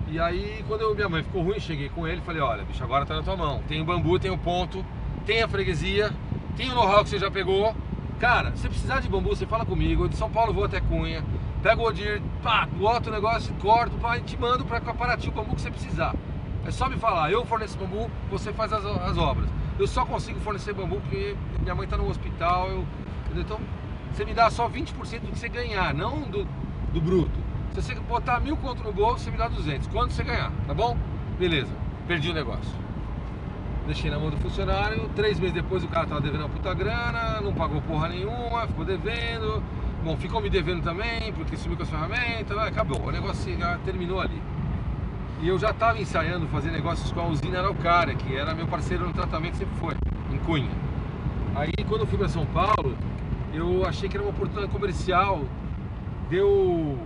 [0.08, 2.82] E aí, quando eu- minha mãe ficou ruim, cheguei com ele e falei: Olha, bicho,
[2.84, 3.62] agora tá na tua mão.
[3.66, 4.84] Tem o bambu, tem o ponto,
[5.26, 6.12] tem a freguesia,
[6.56, 7.74] tem o know-how que você já pegou.
[8.20, 10.04] Cara, se precisar de bambu, você fala comigo.
[10.04, 11.24] Eu de São Paulo vou até Cunha,
[11.62, 15.32] pego o Odir, pá, boto o negócio, corto, pá, e te mando pra Paraty o
[15.32, 16.14] bambu que você precisar.
[16.66, 19.48] É só me falar, eu forneço bambu, você faz as, as obras.
[19.78, 22.86] Eu só consigo fornecer bambu porque minha mãe tá no hospital, eu,
[23.36, 23.60] então
[24.12, 26.44] você me dá só 20% do que você ganhar, não do,
[26.92, 27.40] do bruto.
[27.72, 29.86] Se você botar mil conto no bolso, você me dá 200.
[29.88, 30.96] Quanto você ganhar, tá bom?
[31.38, 31.72] Beleza,
[32.06, 32.82] perdi o negócio.
[33.86, 37.40] Deixei na mão do funcionário, três meses depois o cara tava devendo uma puta grana,
[37.40, 39.62] não pagou porra nenhuma, ficou devendo.
[40.04, 43.00] Bom, ficou me devendo também, porque sumiu com as ferramentas, acabou.
[43.06, 44.42] O negócio já terminou ali.
[45.40, 49.06] E eu já estava ensaiando fazer negócios com a usina Araucária, que era meu parceiro
[49.06, 49.94] no tratamento, sempre foi,
[50.32, 50.72] em Cunha.
[51.54, 52.96] Aí quando eu fui para São Paulo,
[53.54, 55.44] eu achei que era uma oportunidade comercial
[56.28, 56.98] de eu,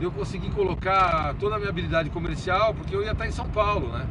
[0.00, 3.48] de eu conseguir colocar toda a minha habilidade comercial, porque eu ia estar em São
[3.48, 4.08] Paulo, né?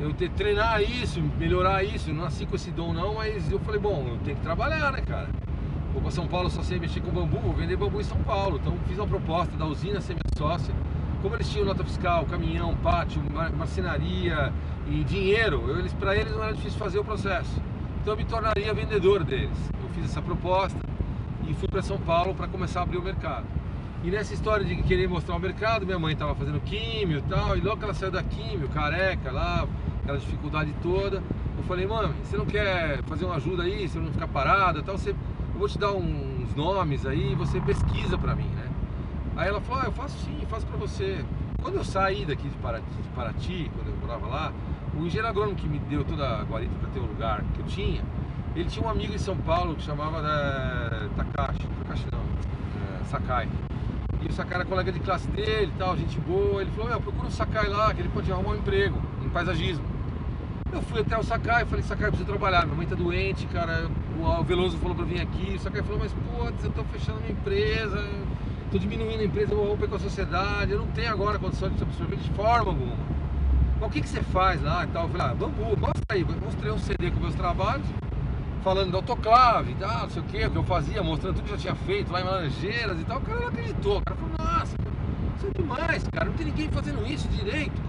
[0.00, 3.58] Eu ter treinar isso, melhorar isso, eu não nasci com esse dom não, mas eu
[3.58, 5.28] falei, bom, eu tenho que trabalhar, né, cara?
[5.92, 8.58] Vou para São Paulo, só sei mexer com bambu, vou vender bambu em São Paulo.
[8.60, 10.74] Então fiz uma proposta da usina ser minha sócia.
[11.22, 14.52] Como eles tinham nota fiscal, caminhão, pátio, mar- marcenaria
[14.86, 17.60] e dinheiro, eles, para eles não era difícil fazer o processo.
[18.00, 19.58] Então eu me tornaria vendedor deles.
[19.82, 20.78] Eu fiz essa proposta
[21.48, 23.46] e fui para São Paulo para começar a abrir o mercado.
[24.04, 27.56] E nessa história de querer mostrar o mercado, minha mãe estava fazendo químio e tal,
[27.56, 29.66] e logo que ela saiu da químio, careca lá,
[30.02, 31.16] aquela dificuldade toda,
[31.56, 34.82] eu falei, mãe, você não quer fazer uma ajuda aí, você não ficar parada e
[34.84, 35.16] tal, você,
[35.58, 38.70] eu vou te dar uns nomes aí, você pesquisa pra mim, né?
[39.36, 41.24] Aí ela falou, ah, eu faço sim, faço pra você.
[41.60, 44.52] Quando eu saí daqui de Paraty, de Paraty, quando eu morava lá,
[44.94, 47.66] o engenheiro agrônomo que me deu toda a guarita para ter o lugar que eu
[47.66, 48.04] tinha,
[48.54, 53.48] ele tinha um amigo em São Paulo que chamava é, Takashi, Takashi não, é, Sakai.
[54.22, 56.62] E o Sakai era colega de classe dele tal, gente boa.
[56.62, 59.84] Ele falou, meu, procura o Sakai lá, que ele pode arrumar um emprego em paisagismo.
[60.70, 63.88] Eu fui até o Sakai, falei, Sakai, eu preciso trabalhar, minha mãe tá doente, cara.
[64.18, 65.54] O Veloso falou pra vir aqui.
[65.54, 68.06] O Sakai falou, mas putz, eu tô fechando minha empresa,
[68.70, 71.70] tô diminuindo a empresa, eu vou romper com a sociedade, eu não tenho agora condição
[71.70, 72.96] de absorver de forma alguma.
[73.80, 75.04] Mas o que, que você faz lá e tal?
[75.04, 76.24] Eu falei, ah, bambu, mostra aí.
[76.24, 77.86] Mostrei um CD com meus trabalhos,
[78.62, 81.52] falando da autoclave tal, não sei o que, o que eu fazia, mostrando tudo que
[81.52, 83.18] eu já tinha feito lá em Laranjeiras e tal.
[83.18, 84.76] O cara não acreditou, o cara falou, nossa,
[85.36, 87.80] isso é demais, cara, não tem ninguém fazendo isso direito.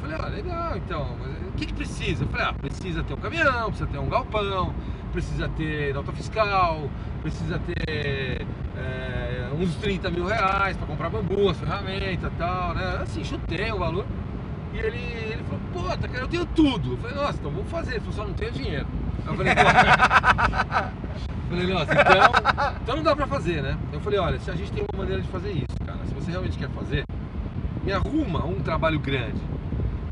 [0.00, 2.26] Falei, ah, legal, então, mas o que, que precisa?
[2.26, 4.74] Falei, ah, precisa ter um caminhão, precisa ter um galpão,
[5.12, 6.90] precisa ter nota fiscal,
[7.22, 12.98] precisa ter é, uns 30 mil reais para comprar bambu, as ferramentas e tal, né?
[13.02, 14.04] Assim, chutei o valor.
[14.74, 16.92] E ele, ele falou, puta, cara, eu tenho tudo.
[16.92, 17.92] Eu falei, nossa, então vamos fazer.
[17.92, 18.86] Ele falou, só não tenho dinheiro.
[19.26, 19.62] Eu falei, pô.
[21.48, 22.32] falei, nossa, então,
[22.82, 23.78] então não dá pra fazer, né?
[23.92, 26.30] Eu falei, olha, se a gente tem uma maneira de fazer isso, cara, se você
[26.30, 27.04] realmente quer fazer,
[27.82, 29.40] me arruma um trabalho grande.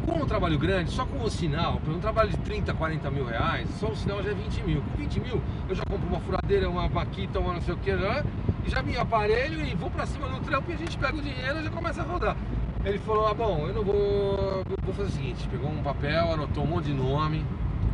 [0.07, 3.69] Com um trabalho grande, só com o sinal, um trabalho de 30, 40 mil reais,
[3.81, 4.83] só o sinal já é 20 mil.
[4.83, 7.97] Com 20 mil, eu já compro uma furadeira, uma vaquita, uma não sei o que,
[7.97, 8.25] já,
[8.67, 11.23] e já me aparelho e vou para cima no trampo e a gente pega o
[11.23, 12.37] dinheiro e já começa a rodar.
[12.85, 14.62] Ele falou, ah bom, eu não vou.
[14.85, 17.43] Vou fazer o seguinte, pegou um papel, anotou um monte de nome,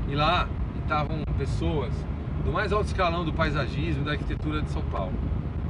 [0.09, 0.49] e lá
[0.83, 1.93] estavam pessoas
[2.45, 5.13] do mais alto escalão do paisagismo e da arquitetura de São Paulo.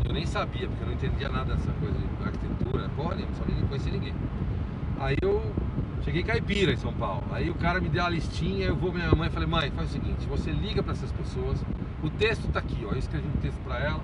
[0.07, 3.45] Eu nem sabia, porque eu não entendia nada dessa coisa de arquitetura, porra nenhuma, só
[3.47, 4.15] nem conhecia ninguém.
[4.99, 5.43] Aí eu
[6.03, 7.23] cheguei caipira em São Paulo.
[7.31, 9.91] Aí o cara me deu a listinha, eu vou minha mãe e falei, mãe, faz
[9.91, 11.63] o seguinte, você liga para essas pessoas,
[12.03, 12.93] o texto tá aqui, ó.
[12.93, 14.01] Eu escrevi um texto para ela.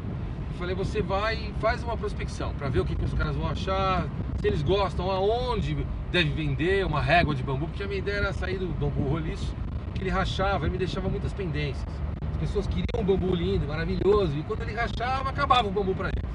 [0.55, 3.35] e falei, você vai e faz uma prospecção para ver o que, que os caras
[3.37, 4.07] vão achar,
[4.41, 5.77] se eles gostam, aonde
[6.11, 9.55] deve vender uma régua de bambu, porque a minha ideia era sair do bambu roliço,
[9.95, 11.87] que ele rachava e me deixava muitas pendências.
[12.33, 16.09] As pessoas queriam um bambu lindo, maravilhoso, e quando ele rachava, acabava o bambu para
[16.09, 16.31] eles.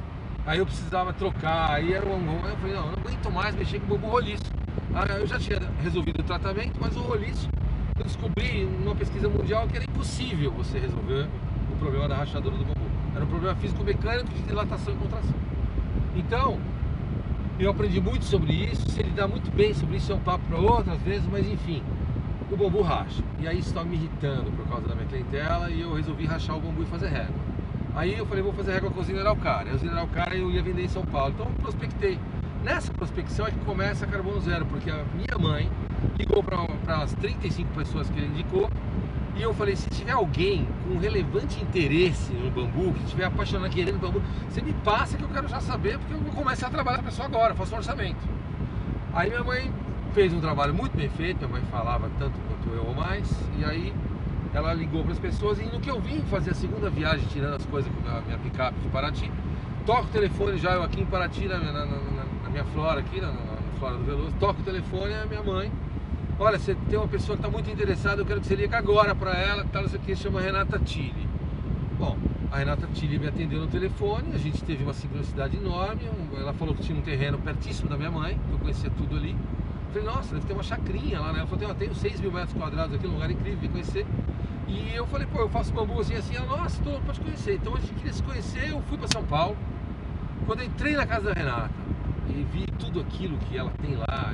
[0.45, 3.55] Aí eu precisava trocar, aí era um Aí eu falei, não, eu não aguento mais
[3.55, 4.60] mexer com bambu roliço.
[4.93, 7.49] Aí eu já tinha resolvido o tratamento, mas o roliço,
[7.97, 11.27] eu descobri numa pesquisa mundial que era impossível você resolver
[11.71, 12.81] o problema da rachadura do bambu.
[13.15, 15.35] Era um problema físico-mecânico de dilatação e contração.
[16.15, 16.59] Então,
[17.57, 20.43] eu aprendi muito sobre isso, se ele dá muito bem sobre isso é um papo
[20.45, 21.81] para outras vezes, mas enfim,
[22.51, 23.23] o bambu racha.
[23.39, 26.59] E aí estava me irritando por causa da minha clientela e eu resolvi rachar o
[26.59, 27.39] bambu e fazer régua.
[27.95, 29.71] Aí eu falei, vou fazer régua com a usina Araucária.
[29.71, 31.33] A usina Araucária eu ia vender em São Paulo.
[31.33, 32.17] Então eu prospectei.
[32.63, 35.69] Nessa prospecção é que começa Carbono Zero, porque a minha mãe
[36.17, 38.69] ligou para as 35 pessoas que ele indicou
[39.35, 43.99] e eu falei, se tiver alguém com relevante interesse no bambu, que estiver apaixonado querendo
[43.99, 47.05] bambu, você me passa que eu quero já saber, porque eu começar a trabalhar com
[47.05, 48.19] a pessoa agora, faço um orçamento.
[49.13, 49.73] Aí minha mãe
[50.13, 53.65] fez um trabalho muito bem feito, minha mãe falava tanto quanto eu ou mais, e
[53.65, 53.93] aí
[54.53, 57.55] ela ligou para as pessoas e no que eu vim fazer a segunda viagem, tirando
[57.55, 59.31] as coisas com a minha picape de Paraty,
[59.85, 63.33] toco o telefone já eu aqui em Paraty, na, na, na minha flora aqui, na,
[63.79, 65.71] flora do Veloso, toco o telefone, a minha mãe
[66.41, 69.13] olha, você tem uma pessoa que está muito interessada, eu quero que você ligue agora
[69.13, 71.29] para ela, tal, isso aqui, chama Renata Tilly.
[71.99, 72.17] Bom,
[72.51, 76.01] a Renata Tilly me atendeu no telefone, a gente teve uma sincronicidade enorme,
[76.35, 79.35] ela falou que tinha um terreno pertíssimo da minha mãe, eu conhecia tudo ali.
[79.93, 81.39] Falei, nossa, deve ter uma chacrinha lá, né?
[81.39, 84.05] Ela falou, tenho 6 mil metros quadrados aqui, um lugar incrível de conhecer.
[84.67, 87.55] E eu falei, pô, eu faço bambu assim, assim, ela, nossa, todo mundo pode conhecer.
[87.55, 89.55] Então a gente queria se conhecer, eu fui para São Paulo.
[90.47, 91.80] Quando eu entrei na casa da Renata
[92.31, 94.33] e vi tudo aquilo que ela tem lá,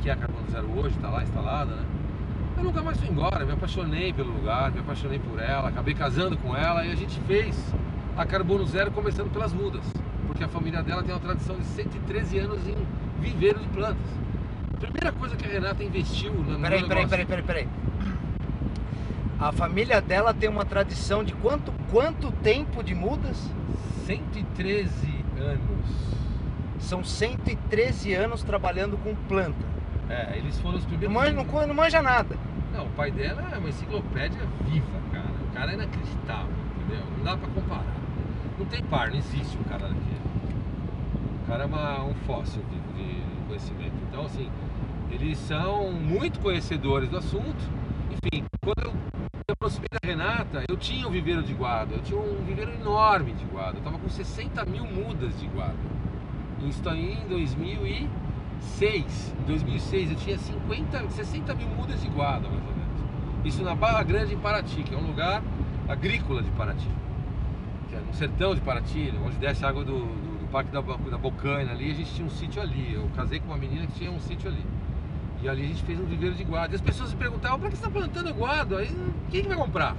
[0.00, 1.84] que é a Carbono Zero hoje, está lá instalada, né?
[2.56, 6.36] Eu nunca mais fui embora, me apaixonei pelo lugar, me apaixonei por ela, acabei casando
[6.36, 7.74] com ela e a gente fez
[8.16, 9.84] a Carbono Zero começando pelas mudas,
[10.26, 12.76] porque a família dela tem uma tradição de 113 anos em
[13.20, 14.06] viveiro de plantas.
[14.72, 17.68] A primeira coisa que a Renata investiu no peraí, meu peraí, peraí, peraí, peraí.
[19.40, 23.50] A família dela tem uma tradição de quanto, quanto tempo de mudas?
[24.06, 26.13] 113 anos.
[26.84, 29.64] São 113 anos trabalhando com planta.
[30.10, 31.14] É, eles foram os Não primeiros.
[31.14, 32.36] manja, não, não manja nada.
[32.74, 35.30] Não, o pai dela é uma enciclopédia viva, cara.
[35.50, 37.04] O cara é inacreditável, entendeu?
[37.16, 37.94] Não dá pra comparar.
[38.58, 40.20] Não tem par, não existe um cara daquele.
[41.42, 43.94] O cara é uma, um fóssil vivo de conhecimento.
[44.10, 44.50] Então, assim,
[45.10, 47.64] eles são muito conhecedores do assunto.
[48.10, 51.94] Enfim, quando eu me aproximei da Renata, eu tinha um viveiro de guarda.
[51.94, 53.78] Eu tinha um viveiro enorme de guarda.
[53.78, 56.03] Eu tava com 60 mil mudas de guarda.
[56.68, 59.34] Isso está em 2006.
[59.40, 63.04] Em 2006 eu tinha 50, 60 mil mudas de guarda, mais ou menos.
[63.44, 65.42] Isso na Barra Grande, em Paraty, que é um lugar
[65.88, 66.88] agrícola de Paraty.
[67.88, 70.80] Que é no sertão de Paraty, onde desce a água do, do, do Parque da,
[70.80, 71.90] da Bocaina ali.
[71.90, 72.94] A gente tinha um sítio ali.
[72.94, 74.64] Eu casei com uma menina que tinha um sítio ali.
[75.42, 76.74] E ali a gente fez um viveiro de guarda.
[76.74, 78.78] E as pessoas se perguntavam, para que você está plantando guarda?
[78.78, 78.88] Aí,
[79.30, 79.94] quem que vai comprar?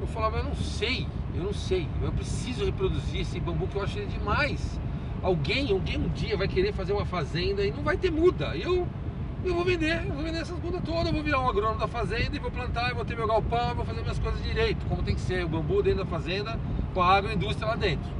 [0.00, 1.86] Eu falava, eu não sei, eu não sei.
[2.02, 4.80] Eu preciso reproduzir esse bambu que eu achei demais.
[5.22, 8.54] Alguém, alguém um dia vai querer fazer uma fazenda e não vai ter muda.
[8.56, 8.86] E eu,
[9.44, 11.88] eu vou vender, eu vou vender essas mudas todas, eu vou virar um agrônomo da
[11.88, 14.84] fazenda e vou plantar, eu vou ter meu galpão, eu vou fazer minhas coisas direito,
[14.86, 16.58] como tem que ser, o bambu dentro da fazenda,
[16.94, 18.18] com a agroindústria lá dentro.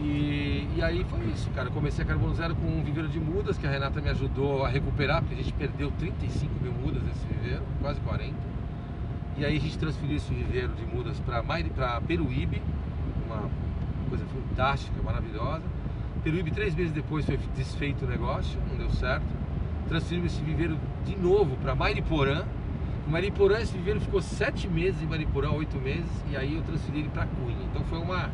[0.00, 1.70] E, e aí foi isso, cara.
[1.70, 4.68] Comecei a Carbono Zero com um viveiro de mudas que a Renata me ajudou a
[4.68, 8.34] recuperar, porque a gente perdeu 35 mil mudas nesse viveiro, quase 40.
[9.38, 11.42] E aí a gente transferiu esse viveiro de mudas para
[12.00, 12.62] Peruíbe,
[13.26, 13.48] uma
[14.08, 15.75] coisa fantástica, maravilhosa.
[16.26, 19.24] Peruíbe, três meses depois, foi desfeito o negócio, não deu certo.
[19.88, 22.42] Transferimos esse viveiro de novo para Mariporã.
[23.06, 26.98] Em Mariporã, esse viveiro ficou sete meses em Mariporã, oito meses, e aí eu transferi
[26.98, 27.56] ele para Cunha.
[27.70, 28.28] Então foi uma.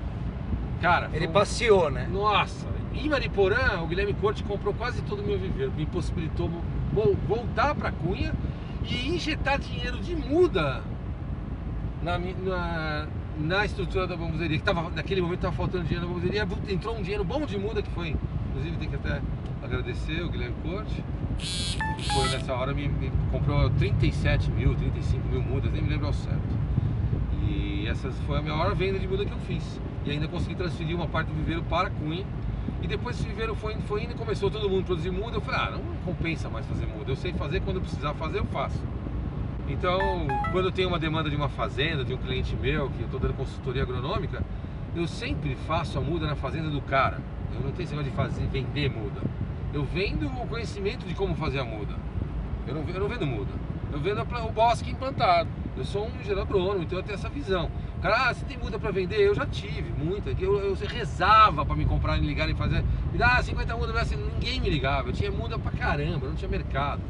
[0.81, 1.11] Cara.
[1.13, 1.33] Ele um...
[1.33, 2.09] passeou, né?
[2.11, 2.67] Nossa!
[2.95, 6.51] Em Mariporã, o Guilherme Corte comprou quase todo o meu viveiro, me possibilitou
[7.29, 8.33] voltar para Cunha
[8.89, 10.83] e injetar dinheiro de muda
[12.03, 13.07] na, na,
[13.39, 17.03] na estrutura da bambuzeria, que tava, naquele momento estava faltando dinheiro na bambuzeria, entrou um
[17.03, 18.15] dinheiro bom de muda que foi
[18.53, 19.21] inclusive tem que até
[19.63, 21.03] agradecer o Guilherme Corte,
[21.39, 26.07] que foi nessa hora, me, me comprou 37 mil, 35 mil mudas, nem me lembro
[26.07, 26.63] ao certo.
[27.49, 29.81] E essa foi a maior venda de muda que eu fiz.
[30.05, 32.25] E ainda consegui transferir uma parte do viveiro para Cunha.
[32.83, 35.37] E depois esse viveiro foi, foi indo e começou todo mundo a produzir muda.
[35.37, 37.11] Eu falei, ah, não compensa mais fazer muda.
[37.11, 38.79] Eu sei fazer, quando eu precisar fazer, eu faço.
[39.69, 43.07] Então, quando eu tenho uma demanda de uma fazenda, de um cliente meu, que eu
[43.07, 44.43] estou dando consultoria agronômica,
[44.95, 47.19] eu sempre faço a muda na fazenda do cara.
[47.55, 49.21] Eu não tenho esse negócio de fazer, vender muda.
[49.73, 51.95] Eu vendo o conhecimento de como fazer a muda.
[52.67, 53.51] Eu não, eu não vendo muda.
[53.93, 55.49] Eu vendo o bosque implantado.
[55.77, 57.71] Eu sou um engenheiro agrônomo, então eu tenho essa visão.
[58.03, 59.21] Cara, ah, você tem muda para vender?
[59.21, 60.31] Eu já tive muita.
[60.31, 62.85] Eu, eu, rezava para me comprar me ligarem e fazer.
[63.13, 65.09] Me dá 50 mudas, assim, ninguém me ligava.
[65.09, 67.01] Eu tinha muda pra caramba, não tinha mercado.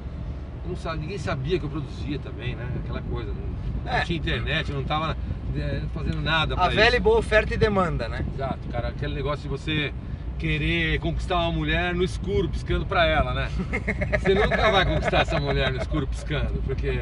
[0.67, 2.67] Não sabia, ninguém sabia que eu produzia também, né?
[2.85, 3.33] Aquela coisa.
[3.33, 3.99] Não, é.
[3.99, 5.17] não tinha internet, eu não tava
[5.57, 6.55] é, fazendo nada.
[6.55, 6.97] A velha isso.
[6.97, 8.25] e boa oferta e demanda, né?
[8.35, 8.89] Exato, cara.
[8.89, 9.93] Aquele negócio de você
[10.39, 13.49] querer conquistar uma mulher no escuro piscando para ela, né?
[14.19, 17.01] Você nunca vai conquistar essa mulher no escuro piscando, porque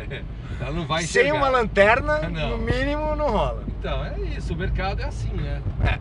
[0.61, 1.31] ela não vai enxergar.
[1.31, 2.51] Sem uma lanterna, não.
[2.51, 3.65] no mínimo, não rola.
[3.79, 5.63] Então, é isso, o mercado é assim, né?
[5.83, 5.99] É.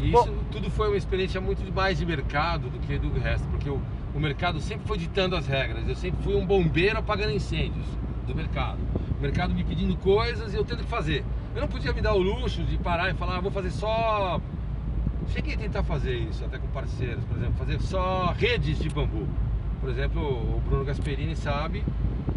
[0.00, 3.46] E isso Bom, tudo foi uma experiência muito mais de mercado do que do resto,
[3.46, 3.80] porque o,
[4.14, 5.88] o mercado sempre foi ditando as regras.
[5.88, 7.86] Eu sempre fui um bombeiro apagando incêndios
[8.26, 8.78] do mercado.
[9.18, 11.24] O mercado me pedindo coisas e eu tendo que fazer.
[11.54, 14.40] Eu não podia me dar o luxo de parar e falar, ah, vou fazer só
[15.28, 19.26] Cheguei a tentar fazer isso, até com parceiros, por exemplo, fazer só redes de bambu.
[19.80, 21.84] Por exemplo, o Bruno Gasperini sabe,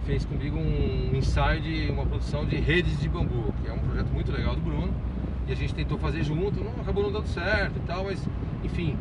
[0.05, 4.07] fez comigo um ensaio de uma produção de redes de bambu, que é um projeto
[4.07, 4.93] muito legal do Bruno.
[5.47, 8.23] E a gente tentou fazer junto, não acabou não dando certo e tal, mas
[8.63, 8.97] enfim,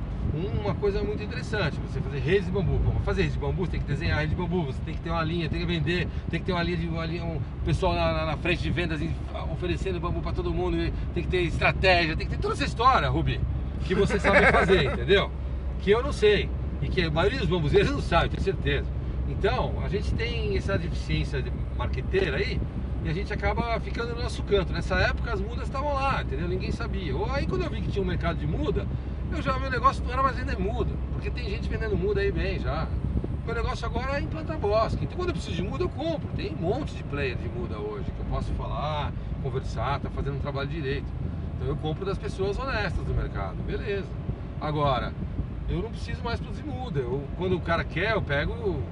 [0.62, 2.78] uma coisa muito interessante, você fazer redes de bambu.
[2.78, 5.00] Para fazer redes de bambu, você tem que desenhar rede de bambu, você tem que
[5.00, 7.40] ter uma linha, tem que vender, tem que ter uma linha de uma linha, um
[7.64, 9.00] pessoal na, na frente de vendas
[9.52, 10.76] oferecendo bambu para todo mundo,
[11.14, 13.40] tem que ter estratégia, tem que ter toda essa história, Rubi
[13.84, 15.30] que você sabe fazer, entendeu?
[15.80, 16.48] Que eu não sei.
[16.82, 18.86] E que a maioria dos bambuzeiros não sabe, tenho certeza.
[19.28, 22.60] Então, a gente tem essa deficiência de marqueteira aí
[23.04, 24.72] e a gente acaba ficando no nosso canto.
[24.72, 26.48] Nessa época as mudas estavam lá, entendeu?
[26.48, 27.14] Ninguém sabia.
[27.14, 28.86] Ou aí quando eu vi que tinha um mercado de muda,
[29.30, 32.32] eu já meu negócio não era mais vender muda, porque tem gente vendendo muda aí
[32.32, 32.88] bem já.
[33.44, 35.04] Meu negócio agora é implantar bosque.
[35.04, 36.28] Então quando eu preciso de muda, eu compro.
[36.34, 39.12] Tem um monte de player de muda hoje que eu posso falar,
[39.42, 41.06] conversar, tá fazendo um trabalho direito.
[41.56, 44.08] Então eu compro das pessoas honestas do mercado, beleza.
[44.58, 45.12] Agora,
[45.68, 47.00] eu não preciso mais produzir muda.
[47.00, 48.82] Eu, quando o cara quer, eu pego,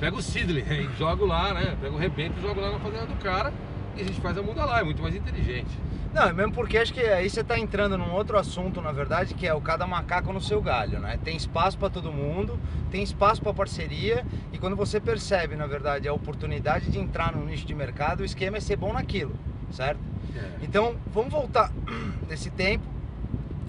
[0.00, 1.76] pego o Sidley e jogo lá, né?
[1.80, 3.52] Pego o rebento e jogo lá na fazenda do cara
[3.96, 5.70] e a gente faz a muda lá, é muito mais inteligente.
[6.12, 9.46] Não, mesmo porque acho que aí você está entrando num outro assunto, na verdade, que
[9.46, 11.18] é o cada macaco no seu galho, né?
[11.24, 12.58] Tem espaço para todo mundo,
[12.90, 17.44] tem espaço para parceria e quando você percebe, na verdade, a oportunidade de entrar no
[17.44, 19.34] nicho de mercado, o esquema é ser bom naquilo,
[19.72, 19.98] certo?
[20.36, 20.50] É.
[20.62, 21.72] Então, vamos voltar
[22.28, 22.84] nesse tempo.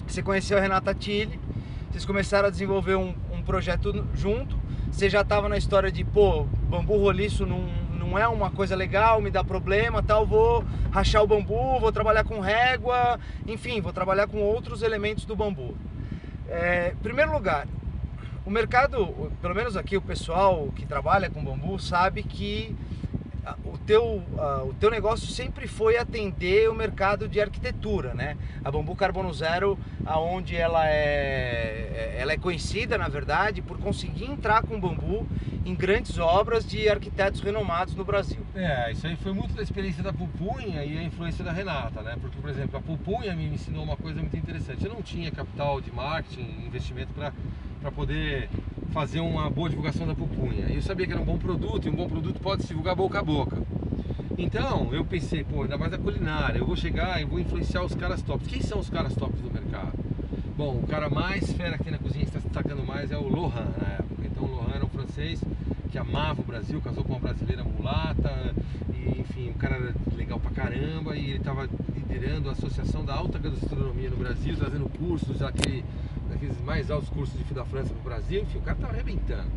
[0.06, 1.40] Você conheceu a Renata Tilly,
[1.90, 4.56] vocês começaram a desenvolver um, um projeto junto.
[4.96, 9.20] Você já estava na história de, pô, bambu roliço não, não é uma coisa legal,
[9.20, 14.26] me dá problema, tal, vou rachar o bambu, vou trabalhar com régua, enfim, vou trabalhar
[14.26, 15.76] com outros elementos do bambu.
[16.48, 17.68] É, primeiro lugar,
[18.46, 22.74] o mercado, pelo menos aqui o pessoal que trabalha com bambu sabe que
[23.64, 28.36] o teu, uh, o teu negócio sempre foi atender o mercado de arquitetura, né?
[28.64, 30.92] A Bambu Carbono Zero, aonde ela é,
[31.94, 35.26] é, ela é conhecida, na verdade, por conseguir entrar com bambu
[35.64, 38.40] em grandes obras de arquitetos renomados no Brasil.
[38.54, 42.16] É, isso aí foi muito da experiência da Pupunha e a influência da Renata, né?
[42.20, 44.84] Porque, por exemplo, a Pupunha me ensinou uma coisa muito interessante.
[44.84, 47.32] Eu não tinha capital de marketing, investimento para
[47.90, 48.48] poder
[48.92, 50.66] fazer uma boa divulgação da pupunha.
[50.68, 53.18] Eu sabia que era um bom produto e um bom produto pode se divulgar boca
[53.18, 53.58] a boca.
[54.38, 57.94] Então eu pensei, pô, ainda mais a culinária, eu vou chegar e vou influenciar os
[57.94, 58.46] caras tops.
[58.46, 59.92] Quem são os caras tops do mercado?
[60.56, 63.28] Bom, o cara mais fera aqui na cozinha que está se destacando mais é o
[63.28, 64.22] Lohan na época.
[64.24, 65.42] Então o Lohan era um francês
[65.90, 68.54] que amava o Brasil, casou com uma brasileira mulata,
[68.94, 73.14] e, enfim, o cara era legal pra caramba e ele estava liderando a Associação da
[73.14, 75.84] Alta Gastronomia no Brasil, trazendo cursos, aquele
[76.36, 79.50] aqueles mais altos cursos de fio da França pro Brasil, enfim, o cara tava arrebentando.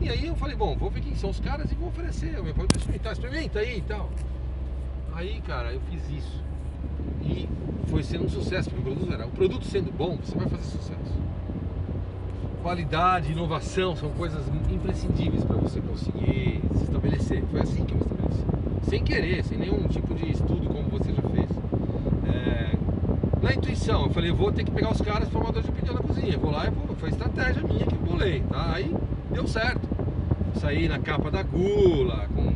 [0.00, 2.54] E aí eu falei, bom, vou ver quem são os caras e vou oferecer, meu
[2.54, 4.10] pode experimentar, experimenta aí e tal.
[5.14, 6.44] Aí, cara, eu fiz isso.
[7.22, 7.48] E
[7.88, 9.26] foi sendo um sucesso, porque o produto era.
[9.26, 11.16] O produto sendo bom, você vai fazer sucesso.
[12.62, 17.42] Qualidade, inovação são coisas imprescindíveis para você conseguir se estabelecer.
[17.50, 18.44] Foi assim que eu me estabeleci.
[18.90, 21.65] Sem querer, sem nenhum tipo de estudo como você já fez.
[23.46, 26.36] Na intuição, eu falei, vou ter que pegar os caras formadores de opinião na cozinha.
[26.36, 28.72] Vou lá e vou, foi estratégia minha que eu bolei, tá?
[28.74, 28.92] Aí
[29.30, 29.88] deu certo.
[30.56, 32.52] Saí na capa da Gula, com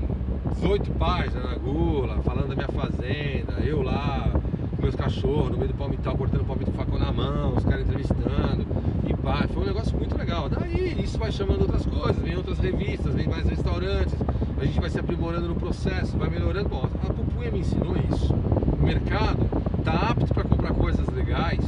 [0.55, 4.33] 18 páginas na Gula, falando da minha fazenda, eu lá,
[4.75, 7.83] com meus cachorros, no meio do palmital, cortando palmito com facão na mão, os caras
[7.83, 8.67] entrevistando,
[9.07, 10.49] e pá, foi um negócio muito legal.
[10.49, 14.17] daí isso vai chamando outras coisas, vem outras revistas, vem mais restaurantes,
[14.59, 16.69] a gente vai se aprimorando no processo, vai melhorando.
[16.69, 18.35] Bom, a Pupunha me ensinou isso.
[18.35, 19.50] O mercado
[19.81, 21.65] está apto para comprar coisas legais,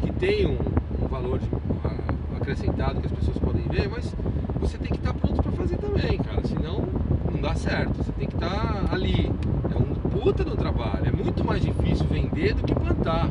[0.00, 4.14] que tenham um, valor de, uh, acrescentado que as pessoas podem ver, mas
[4.60, 6.40] você tem que estar tá pronto para fazer também, cara.
[6.46, 6.82] Senão
[7.30, 7.92] não dá certo.
[7.98, 9.30] Você tem que estar tá ali.
[9.70, 11.06] É um puta no trabalho.
[11.06, 13.28] É muito mais difícil vender do que plantar.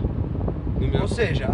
[0.99, 1.47] Ou seja,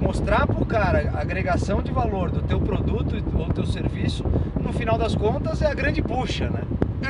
[0.00, 4.24] mostrar pro cara a agregação de valor do teu produto ou teu serviço,
[4.60, 6.62] no final das contas é a grande puxa, né?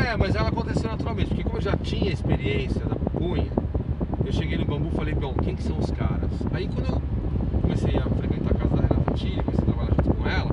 [0.04, 3.50] É, mas ela aconteceu naturalmente, porque como eu já tinha experiência da pupunha,
[4.30, 6.30] eu cheguei no bambu e falei, bom, quem que são os caras?
[6.52, 10.14] Aí quando eu comecei a frequentar a casa da Renata Tiri, comecei a trabalhar junto
[10.14, 10.50] com ela,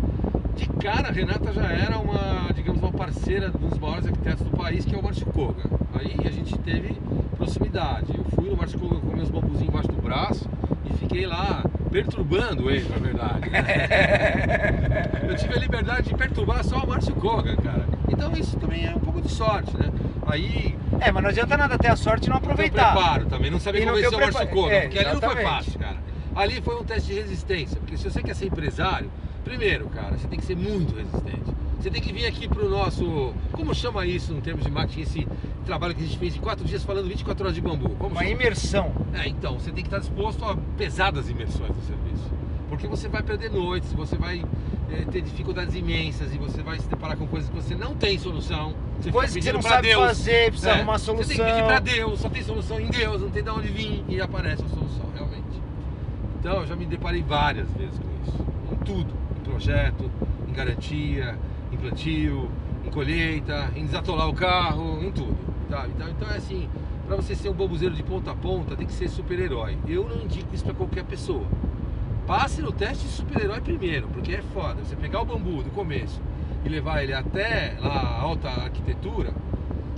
[0.56, 4.84] de cara a Renata já era uma, digamos, uma parceira dos maiores arquitetos do país,
[4.84, 5.70] que é o Márcio Koga.
[5.94, 6.98] Aí a gente teve
[7.38, 8.18] proximidade.
[8.18, 10.50] Eu fui no Márcio Koga com meus bambuzinhos embaixo do braço
[10.90, 13.42] e fiquei lá perturbando ele, na verdade.
[15.30, 17.86] eu tive a liberdade de perturbar só o Márcio Koga, cara.
[18.10, 19.92] Então isso também é um pouco de sorte, né?
[20.26, 20.76] Aí.
[21.00, 22.89] É, mas não adianta nada ter a sorte e não aproveitar.
[22.89, 25.80] Eu preparo também, não saber convencer o Márcio Koga, é, porque ali não foi fácil,
[25.80, 25.98] cara.
[26.36, 29.10] Ali foi um teste de resistência, porque se você quer ser empresário,
[29.43, 31.56] primeiro, cara, você tem que ser muito resistente.
[31.80, 33.34] Você tem que vir aqui pro nosso.
[33.52, 35.28] Como chama isso em termos de marketing, esse
[35.66, 37.89] trabalho que a gente fez em quatro dias falando 24 horas de bambu?
[37.91, 38.32] Como Uma chama?
[38.32, 38.91] imersão.
[39.14, 42.32] É, então, você tem que estar disposto a pesadas imersões do serviço.
[42.70, 44.43] Porque você vai perder noites, você vai
[44.88, 48.74] ter dificuldades imensas e você vai se deparar com coisas que você não tem solução.
[49.00, 50.08] Você coisas que você não sabe Deus.
[50.08, 51.26] fazer, precisa é, arrumar solução.
[51.28, 53.68] Você tem que pedir pra Deus, só tem solução em Deus, não tem de onde
[53.68, 55.62] vir e aparece a solução, realmente.
[56.40, 58.46] Então, eu já me deparei várias vezes com isso.
[58.72, 59.14] Em tudo.
[59.38, 60.10] Em projeto,
[60.48, 61.38] em garantia,
[61.72, 62.50] em plantio,
[62.86, 65.38] em colheita, em desatolar o carro, em tudo.
[65.70, 65.86] Tá?
[65.88, 66.70] Então, então é assim,
[67.06, 69.78] para você ser um bambuzeiro de ponta a ponta, tem que ser super-herói.
[69.88, 71.46] Eu não indico isso para qualquer pessoa.
[72.28, 74.84] Passe no teste de super-herói primeiro, porque é foda.
[74.84, 76.22] Você pegar o bambu do começo
[76.66, 79.34] e levar ele até lá, a alta arquitetura,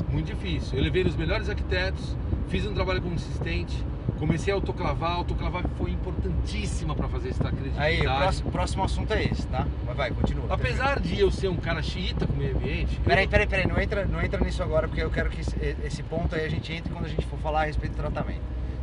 [0.10, 0.78] muito difícil.
[0.78, 2.16] Eu levei os melhores arquitetos,
[2.48, 3.84] fiz um trabalho consistente,
[4.20, 7.82] Comecei a autoclavar, a autoclavar foi importantíssima para fazer essa credibilidade.
[7.82, 9.66] Aí, o próximo, próximo, assunto é esse, tá?
[9.86, 10.46] Vai, vai, continua.
[10.50, 13.00] Apesar de eu ser um cara xiita com o meio ambiente...
[13.00, 13.30] Peraí, eu...
[13.30, 15.56] peraí, peraí, não entra, não entra nisso agora, porque eu quero que esse,
[15.86, 18.42] esse, ponto aí a gente entre quando a gente for falar a respeito do tratamento,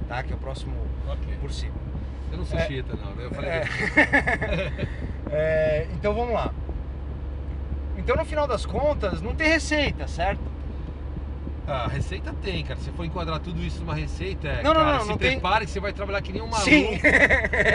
[0.09, 0.23] tá?
[0.23, 0.75] Que é o próximo
[1.07, 1.35] okay.
[1.39, 1.75] por cima.
[2.37, 2.67] Eu não sou é...
[2.67, 3.51] xiita, não, eu falei...
[3.51, 3.65] É...
[5.33, 5.89] é...
[5.95, 6.53] Então vamos lá.
[7.97, 10.43] Então no final das contas, não tem receita, certo?
[11.67, 12.79] A receita tem, cara.
[12.79, 15.59] Se for enquadrar tudo isso numa receita, é, não, cara, não, não, se não prepare
[15.61, 15.67] tem...
[15.67, 16.71] que você vai trabalhar que nem um maluco.
[16.71, 17.01] Sim.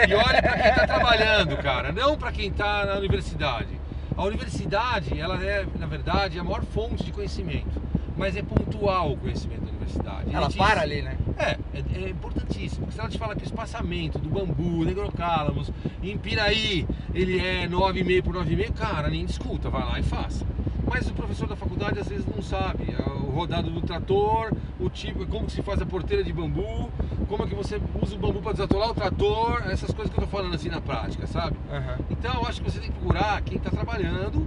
[0.08, 3.80] E olha para quem tá trabalhando, cara, não para quem tá na universidade.
[4.16, 7.82] A universidade, ela é, na verdade, a maior fonte de conhecimento,
[8.16, 9.71] mas é pontual o conhecimento
[10.02, 10.34] da universidade.
[10.34, 11.16] Ela para ali, né?
[11.38, 15.70] É, é, é, importantíssimo, porque se ela te fala que o espaçamento do bambu, negrocálamos,
[16.02, 20.46] em Piraí, ele é 9,5 por 9,5, cara, nem discuta, vai lá e faça.
[20.86, 24.90] Mas o professor da faculdade às vezes não sabe é o rodado do trator, o
[24.90, 26.90] tipo, como se faz a porteira de bambu,
[27.28, 30.24] como é que você usa o bambu para desatolar o trator, essas coisas que eu
[30.24, 31.56] tô falando assim na prática, sabe?
[31.70, 32.04] Uhum.
[32.10, 34.46] Então eu acho que você tem que procurar quem está trabalhando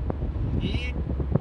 [0.61, 0.95] e,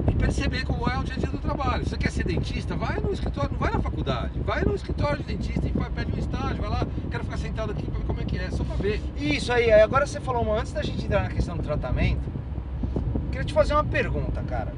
[0.09, 1.85] e, perceber como é o dia a dia do trabalho.
[1.85, 2.75] Você quer ser dentista?
[2.75, 6.11] Vai no escritório, não vai na faculdade, vai no escritório de dentista e vai, pede
[6.13, 8.63] um estágio, vai lá, quero ficar sentado aqui para ver como é que é, só
[8.63, 9.01] para ver.
[9.17, 12.21] Isso aí, agora você falou antes da gente entrar na questão do tratamento,
[13.31, 14.73] queria te fazer uma pergunta, cara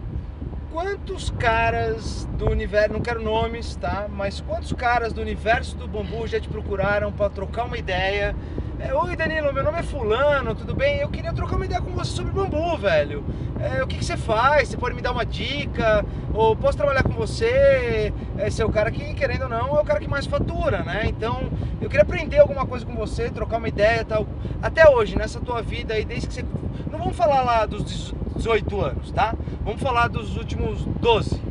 [0.78, 4.08] quantos caras do universo, não quero nomes, tá?
[4.08, 8.36] Mas quantos caras do universo do bambu já te procuraram para trocar uma ideia?
[8.80, 11.00] É, Oi Danilo, meu nome é Fulano, tudo bem?
[11.00, 13.26] Eu queria trocar uma ideia com você sobre bambu, velho.
[13.60, 14.70] É, o que, que, você faz?
[14.70, 16.06] Você pode me dar uma dica?
[16.32, 18.14] Ou posso trabalhar com você?
[18.38, 21.06] Esse é o cara que, querendo ou não, é o cara que mais fatura, né?
[21.08, 21.50] Então,
[21.82, 24.28] eu queria aprender alguma coisa com você, trocar uma ideia tal.
[24.62, 26.46] Até hoje, nessa tua vida aí, desde que você.
[26.92, 29.34] Não vamos falar lá dos 18 anos, tá?
[29.64, 31.42] Vamos falar dos últimos 12.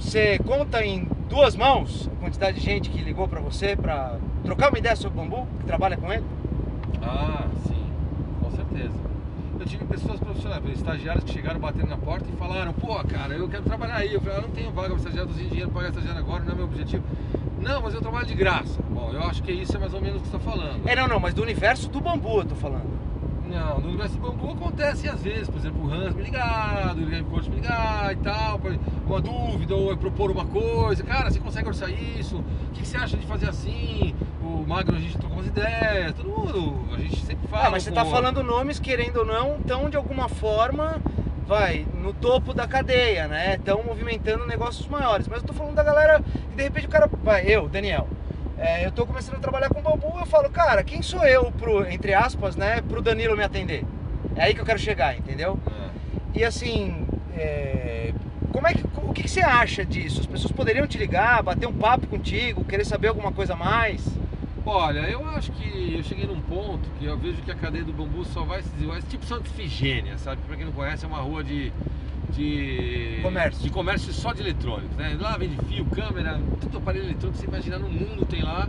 [0.00, 4.68] Você conta em duas mãos a quantidade de gente que ligou para você para trocar
[4.68, 6.24] uma ideia sobre bambu, que trabalha com ele?
[7.02, 7.86] Ah, sim,
[8.40, 8.94] com certeza.
[9.58, 13.48] Eu tive pessoas profissionais, estagiários que chegaram batendo na porta e falaram: pô, cara, eu
[13.48, 14.12] quero trabalhar aí.
[14.12, 16.44] Eu falei: eu não tenho vaga para estagiário, não tenho dinheiro para pagar estagiário agora,
[16.44, 17.04] não é meu objetivo.
[17.60, 18.82] Não, mas eu trabalho de graça.
[18.90, 20.86] Bom, eu acho que isso é mais ou menos o que você está falando.
[20.86, 23.03] É, não, não, mas do universo do bambu eu tô falando.
[23.54, 26.96] Não, no universo do bambu acontece às vezes, por exemplo, o Hans me ligar, o
[26.96, 28.60] Guilherme Cortes me ligar e tal,
[29.06, 32.38] uma dúvida ou é propor uma coisa, cara, você consegue orçar isso?
[32.38, 34.12] O que você acha de fazer assim?
[34.42, 37.68] O Magro a gente trocou umas ideias, todo mundo, a gente sempre fala.
[37.68, 41.00] Ah, mas você tá falando nomes, querendo ou não, então de alguma forma
[41.46, 43.54] vai no topo da cadeia, né?
[43.54, 45.28] Estão movimentando negócios maiores.
[45.28, 47.08] Mas eu tô falando da galera que de repente o cara.
[47.22, 48.08] Vai, eu, Daniel
[48.64, 51.86] é, eu tô começando a trabalhar com bambu, eu falo, cara, quem sou eu pro,
[51.86, 53.84] entre aspas, né, pro Danilo me atender?
[54.34, 55.58] É aí que eu quero chegar, entendeu?
[55.66, 56.38] É.
[56.38, 57.06] E assim,
[57.36, 58.12] é,
[58.50, 60.20] como é que, o que, que você acha disso?
[60.20, 64.02] As pessoas poderiam te ligar, bater um papo contigo, querer saber alguma coisa a mais?
[64.64, 67.92] Olha, eu acho que eu cheguei num ponto que eu vejo que a cadeia do
[67.92, 70.40] bambu só vai se desenvolver, tipo Santa Ifigênia, sabe?
[70.46, 71.70] Pra quem não conhece, é uma rua de,
[72.34, 73.62] de Comércio.
[73.62, 75.16] de comércio só de eletrônicos, né?
[75.20, 78.68] Lá vende fio, câmera, tudo aparelho eletrônico que você imaginar no mundo tem lá.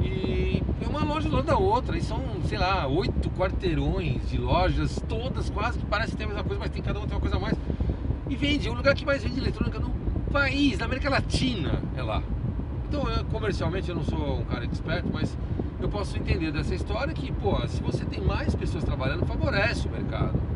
[0.00, 4.38] E é uma loja do lado da outra, e são, sei lá, oito quarteirões de
[4.38, 7.20] lojas, todas quase que parecem ter a mesma coisa, mas tem cada uma tem uma
[7.20, 7.56] coisa a mais.
[8.28, 9.90] E vende, é o lugar que mais vende eletrônica no
[10.30, 12.22] país, na América Latina, é lá.
[12.88, 15.36] Então, eu, comercialmente, eu não sou um cara expert, mas
[15.80, 19.90] eu posso entender dessa história que, pô, se você tem mais pessoas trabalhando, favorece o
[19.90, 20.47] mercado.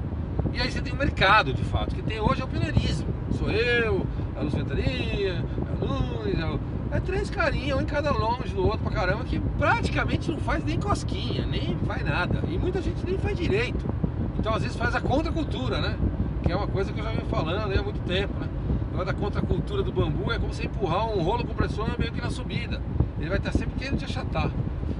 [0.52, 3.06] E aí você tem o mercado, de fato, que tem hoje é o pioneirismo.
[3.38, 8.10] Sou eu, a Luz Ventania, a Nunes, é, o- é três carinhas, um em cada
[8.12, 12.42] longe do outro pra caramba, que praticamente não faz nem cosquinha, nem faz nada.
[12.48, 13.84] E muita gente nem faz direito.
[14.38, 15.96] Então, às vezes, faz a contracultura, né?
[16.42, 18.48] Que é uma coisa que eu já venho falando há muito tempo, né?
[18.90, 22.28] Negócio da contracultura do bambu é como você empurrar um rolo compressor meio que na
[22.28, 22.80] subida.
[23.18, 24.50] Ele vai estar sempre querendo te achatar.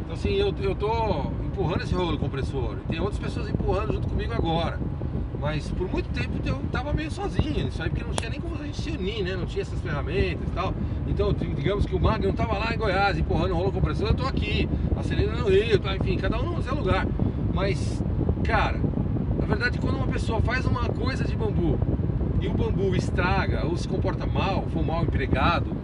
[0.01, 0.88] Então assim, eu, eu tô
[1.45, 2.76] empurrando esse rolo compressor.
[2.88, 4.78] E tem outras pessoas empurrando junto comigo agora.
[5.43, 8.55] Mas por muito tempo eu tava meio sozinho nisso aí, porque não tinha nem como
[8.55, 9.34] a gente se unir, né?
[9.34, 10.72] Não tinha essas ferramentas e tal.
[11.09, 14.24] Então, digamos que o Magno tava lá em Goiás empurrando o rolo compressor, eu tô
[14.24, 15.97] aqui, a Celina no Rio, tá?
[15.97, 17.09] enfim, cada um no seu lugar.
[17.53, 18.01] Mas,
[18.45, 18.78] cara,
[19.40, 21.76] na verdade, quando uma pessoa faz uma coisa de bambu
[22.40, 25.76] e o bambu estraga ou se comporta mal, for mal empregado,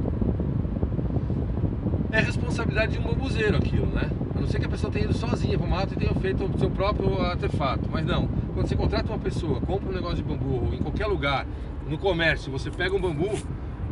[2.13, 4.09] é responsabilidade de um bambuzeiro aquilo, né?
[4.37, 6.45] A não ser que a pessoa tenha ido sozinha para o mato e tenha feito
[6.45, 7.89] o seu próprio artefato.
[7.91, 8.29] Mas não,
[8.59, 11.47] quando você contrata uma pessoa, compra um negócio de bambu em qualquer lugar,
[11.87, 13.31] no comércio, você pega um bambu,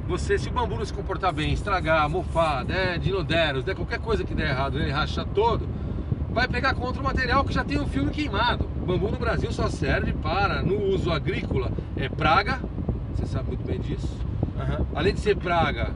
[0.09, 4.25] você, se o bambu não se comportar bem, estragar, mofar, der dinoderos, der qualquer coisa
[4.25, 5.69] que der errado, ele rachar todo,
[6.31, 8.69] vai pegar contra o material que já tem um filme queimado.
[8.83, 12.59] O bambu no Brasil só serve para, no uso agrícola, é praga,
[13.15, 14.19] você sabe muito bem disso.
[14.97, 15.93] Além de ser praga,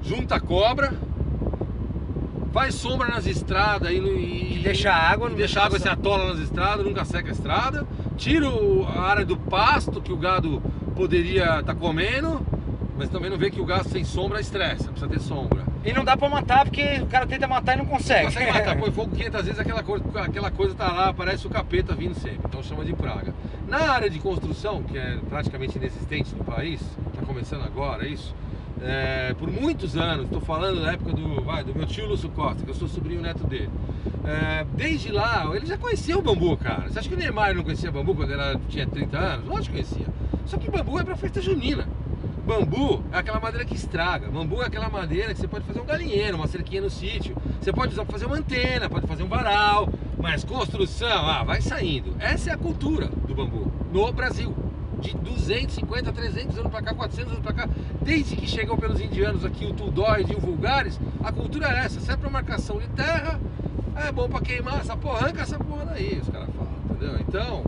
[0.00, 0.92] junta cobra,
[2.52, 5.88] faz sombra nas estradas e, e- E deixa água, e não deixa deixa água se
[5.88, 7.84] atola nas estradas, nunca seca a estrada,
[8.22, 8.46] tira
[8.86, 10.62] a área do pasto que o gado
[10.94, 12.40] poderia estar comendo,
[12.96, 15.64] mas também não vê que o gado sem sombra estressa, precisa ter sombra.
[15.84, 18.26] E não dá pra matar porque o cara tenta matar e não consegue.
[18.26, 21.50] Consegue matar, põe fogo quente, às vezes aquela coisa, aquela coisa tá lá, parece o
[21.50, 23.34] capeta vindo sempre, então chama de praga.
[23.66, 26.80] Na área de construção, que é praticamente inexistente no país,
[27.12, 28.32] está começando agora isso,
[28.84, 32.64] é, por muitos anos, estou falando da época do, vai, do meu tio Lúcio Costa,
[32.64, 33.70] que eu sou sobrinho neto dele.
[34.24, 36.88] É, desde lá, ele já conhecia o bambu, cara.
[36.88, 39.46] Você acha que o Neymar não conhecia bambu quando ele tinha 30 anos?
[39.46, 40.06] Lógico que conhecia.
[40.46, 41.86] Só que bambu é para festa junina.
[42.44, 44.28] Bambu é aquela madeira que estraga.
[44.28, 47.36] Bambu é aquela madeira que você pode fazer um galinheiro, uma cerquinha no sítio.
[47.60, 49.88] Você pode usar para fazer uma antena, pode fazer um varal.
[50.18, 52.16] Mas construção, ah, vai saindo.
[52.18, 54.54] Essa é a cultura do bambu no Brasil.
[55.02, 57.68] De 250, 300 anos para cá, 400 anos para cá.
[58.00, 62.00] Desde que chegou pelos indianos aqui o Tudóide e o Vulgares, a cultura é essa.
[62.00, 63.40] Serve para marcação de terra,
[63.96, 67.20] é bom para queimar essa porra, arranca essa porra daí, os caras falam, entendeu?
[67.28, 67.64] Então,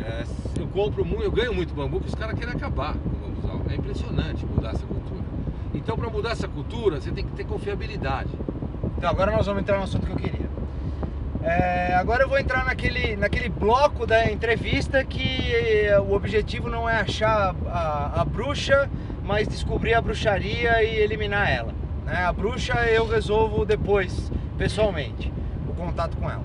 [0.00, 0.24] é,
[0.58, 3.60] eu compro muito, eu ganho muito bambu que os caras querem acabar com o bambuzal.
[3.68, 5.22] É impressionante mudar essa cultura.
[5.74, 8.30] Então, para mudar essa cultura, você tem que ter confiabilidade.
[9.02, 10.41] Então agora nós vamos entrar no assunto que eu queria.
[11.44, 16.88] É, agora eu vou entrar naquele, naquele bloco da entrevista que eh, o objetivo não
[16.88, 18.88] é achar a, a bruxa,
[19.24, 21.72] mas descobrir a bruxaria e eliminar ela.
[22.04, 22.24] né?
[22.24, 25.32] A bruxa eu resolvo depois, pessoalmente,
[25.68, 26.44] o contato com ela.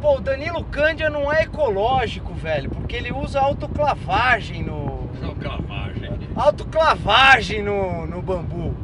[0.00, 6.10] Pô, o Danilo Cândia não é ecológico, velho, porque ele usa autoclavagem no, Não, clavagem.
[6.34, 8.74] autoclavagem no, no bambu.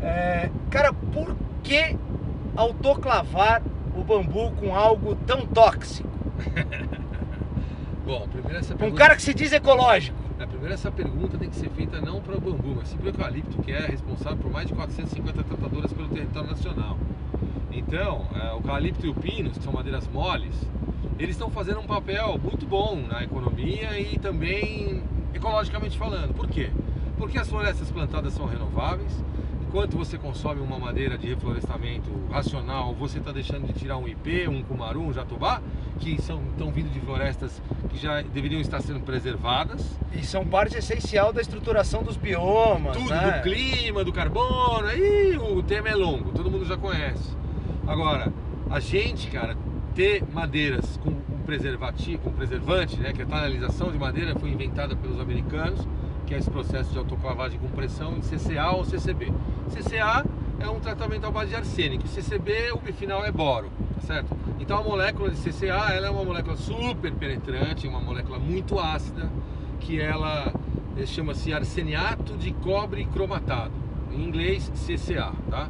[0.00, 1.96] É, cara, por que
[2.56, 3.60] autoclavar
[3.94, 6.08] o bambu com algo tão tóxico?
[8.04, 9.02] Bom, primeiro essa Com um pergunta.
[9.02, 10.16] cara que se diz ecológico.
[10.38, 13.06] É, primeiro essa pergunta tem que ser feita não para o bambu, mas sim para
[13.06, 16.98] o eucalipto, que é responsável por mais de 450 tratadoras pelo território nacional.
[17.70, 20.54] Então, é, o eucalipto e o pinus, que são madeiras moles,
[21.18, 26.34] eles estão fazendo um papel muito bom na economia e também ecologicamente falando.
[26.34, 26.70] Por quê?
[27.16, 29.12] Porque as florestas plantadas são renováveis.
[29.72, 34.46] Enquanto você consome uma madeira de reflorestamento racional, você está deixando de tirar um IP,
[34.46, 35.62] um cumaru, um jatobá,
[35.98, 37.58] que são, estão vindo de florestas
[37.88, 39.98] que já deveriam estar sendo preservadas.
[40.12, 42.98] E são parte essencial da estruturação dos biomas.
[42.98, 43.30] Tudo né?
[43.30, 47.34] do clima, do carbono, aí o tema é longo, todo mundo já conhece.
[47.86, 48.30] Agora,
[48.68, 49.56] a gente, cara,
[49.94, 54.94] ter madeiras com um preservativo, com preservante, né, que a tonalização de madeira foi inventada
[54.94, 55.88] pelos americanos,
[56.26, 59.32] que é esse processo de autoclavagem com pressão em CCA ou CCB.
[59.68, 60.24] CCA
[60.60, 62.06] é um tratamento à base de arsênico.
[62.06, 64.36] CCB, o final é boro, tá certo?
[64.60, 69.30] Então a molécula de CCA, ela é uma molécula super penetrante, uma molécula muito ácida,
[69.80, 70.52] que ela
[70.96, 73.72] eh, chama-se arseniato de cobre cromatado,
[74.12, 75.68] em inglês CCA, tá?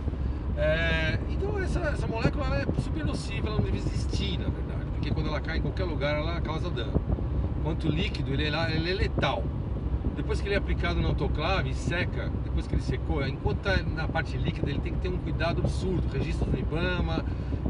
[0.57, 5.11] É, então essa, essa molécula é super nociva, ela não deve existir, na verdade, porque
[5.11, 7.01] quando ela cai em qualquer lugar ela causa dano.
[7.63, 9.43] Quanto líquido, ele é, ele é letal.
[10.17, 13.83] Depois que ele é aplicado no autoclave e seca, depois que ele secou, enquanto está
[13.83, 16.07] na parte líquida, ele tem que ter um cuidado absurdo.
[16.13, 17.25] Registro do IBAMA,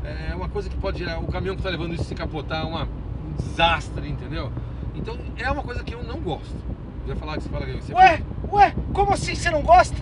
[0.05, 1.21] é uma coisa que pode gerar.
[1.21, 4.51] O caminhão que está levando isso se capotar é uma, um desastre, entendeu?
[4.95, 6.57] Então é uma coisa que eu não gosto.
[7.07, 7.95] Já falar que você fala que você.
[7.95, 9.97] Ué, ué, como assim você não gosta?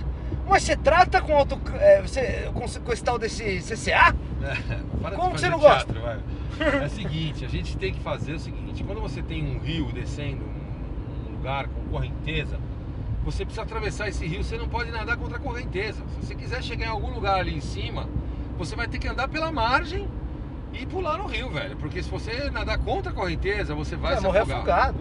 [0.49, 4.14] Mas você trata com, auto, é, você, com, com esse tal desse CCA?
[5.03, 6.18] É, Como você não teatro, vai.
[6.61, 9.93] É o seguinte, a gente tem que fazer o seguinte, quando você tem um rio
[9.93, 10.45] descendo
[11.41, 12.59] lugar com correnteza,
[13.24, 16.03] você precisa atravessar esse rio, você não pode nadar contra a correnteza.
[16.20, 18.07] Se você quiser chegar em algum lugar ali em cima,
[18.59, 20.07] você vai ter que andar pela margem
[20.72, 21.76] e pular no rio, velho.
[21.78, 24.59] Porque se você nadar contra a correnteza, você vai Vai se morrer afogar.
[24.59, 24.99] afogado.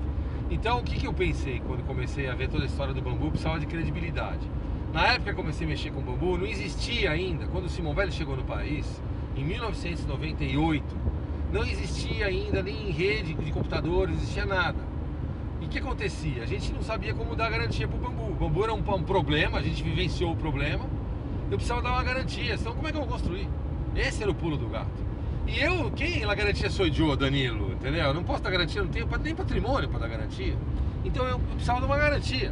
[0.49, 3.29] Então, o que, que eu pensei quando comecei a ver toda a história do bambu?
[3.29, 4.49] Precisava de credibilidade.
[4.93, 7.93] Na época que eu comecei a mexer com bambu, não existia ainda, quando o Simão
[7.93, 9.01] Velho chegou no país,
[9.35, 10.83] em 1998,
[11.53, 14.88] não existia ainda nem rede de computadores, não existia nada.
[15.69, 16.41] E o que acontecia?
[16.41, 18.23] A gente não sabia como dar garantia para o bambu.
[18.23, 20.83] O bambu era um, um problema, a gente vivenciou o problema.
[21.51, 23.47] Eu precisava dar uma garantia, senão como é que eu vou construir?
[23.95, 24.89] Esse era o pulo do gato.
[25.45, 28.05] E eu, quem na garantia sou eu, Danilo, entendeu?
[28.05, 30.55] Eu não posso dar garantia, não tenho nem patrimônio para dar garantia.
[31.05, 32.51] Então eu precisava de uma garantia.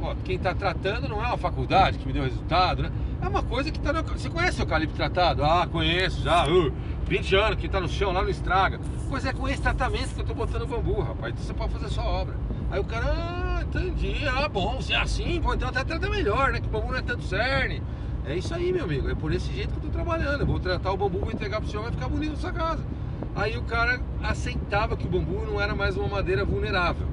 [0.00, 2.90] Ó, quem está tratando não é uma faculdade que me deu resultado, né?
[3.20, 4.02] É uma coisa que está no...
[4.04, 5.44] Você conhece o eucalipto tratado?
[5.44, 6.46] Ah, conheço já.
[6.46, 6.72] Uh,
[7.06, 8.80] 20 anos que está no chão, lá não estraga.
[9.10, 11.34] Pois é, com esse tratamento que eu estou botando bambu, rapaz.
[11.34, 12.43] Então você pode fazer a sua obra.
[12.74, 14.26] Aí o cara, ah, entendi.
[14.26, 16.60] Ah, bom, se é assim, pô, então até trata melhor, né?
[16.60, 17.80] Que o bambu não é tanto cerne.
[18.26, 19.08] É isso aí, meu amigo.
[19.08, 20.40] É por esse jeito que eu tô trabalhando.
[20.40, 22.84] Eu vou tratar o bambu, vou entregar pro senhor, vai ficar bonito na sua casa.
[23.36, 27.06] Aí o cara aceitava que o bambu não era mais uma madeira vulnerável.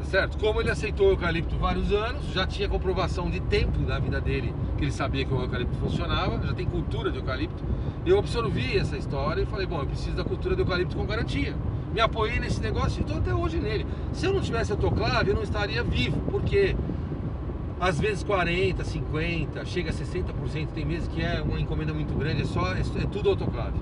[0.00, 0.36] Tá certo?
[0.36, 4.52] Como ele aceitou o eucalipto vários anos, já tinha comprovação de tempo da vida dele,
[4.76, 7.62] que ele sabia que o eucalipto funcionava, já tem cultura de eucalipto.
[8.04, 11.54] Eu absorvi essa história e falei, bom, eu preciso da cultura do eucalipto com garantia.
[11.92, 13.86] Me apoiei nesse negócio e estou até hoje nele.
[14.12, 16.74] Se eu não tivesse autoclave, eu não estaria vivo, porque
[17.78, 22.42] às vezes 40, 50, chega a 60%, tem meses que é uma encomenda muito grande,
[22.42, 23.78] é só é, é tudo autoclave.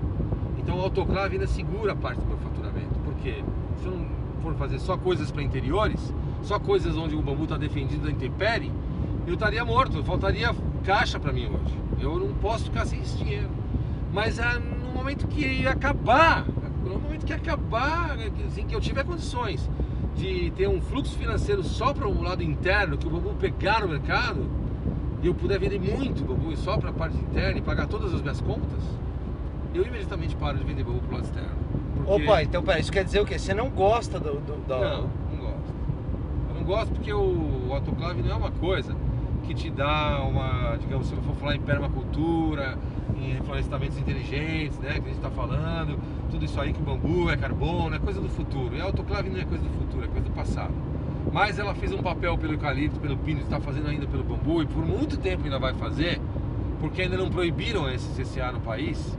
[0.58, 3.44] Então o autoclave ainda segura parte do meu faturamento, porque
[3.80, 4.06] se eu não
[4.42, 8.72] for fazer só coisas para interiores, só coisas onde o bambu está defendido da intempérie,
[9.26, 10.54] eu estaria morto, faltaria
[10.84, 11.78] caixa para mim hoje.
[12.00, 13.48] Eu não posso ficar sem esse dinheiro.
[14.12, 16.44] Mas ah, no momento que acabar,
[16.84, 18.16] no momento que acabar,
[18.46, 19.68] assim, que eu tiver condições
[20.16, 23.88] de ter um fluxo financeiro só para o lado interno, que o bambu pegar no
[23.88, 24.48] mercado,
[25.22, 28.20] e eu puder vender muito bambu só para a parte interna e pagar todas as
[28.22, 28.82] minhas contas,
[29.74, 31.50] eu imediatamente paro de vender bambu para o lado externo.
[31.96, 33.38] Porque- Opa, então pera, isso quer dizer o quê?
[33.38, 34.40] Você não gosta do.
[34.40, 35.02] do- da- Não,
[35.32, 35.74] não gosto.
[36.48, 38.96] Eu não gosto porque o, o autoclave não é uma coisa
[39.44, 42.76] que te dá uma, digamos, se eu for falar em permacultura,
[43.20, 45.98] em reflorestamentos inteligentes, né, que a gente está falando,
[46.30, 48.74] tudo isso aí que o bambu é carbono, é coisa do futuro.
[48.74, 50.72] E a autoclave não é coisa do futuro, é coisa do passado.
[51.32, 54.66] Mas ela fez um papel pelo eucalipto, pelo pino, está fazendo ainda pelo bambu e
[54.66, 56.20] por muito tempo ainda vai fazer,
[56.80, 59.16] porque ainda não proibiram esse CCA no país.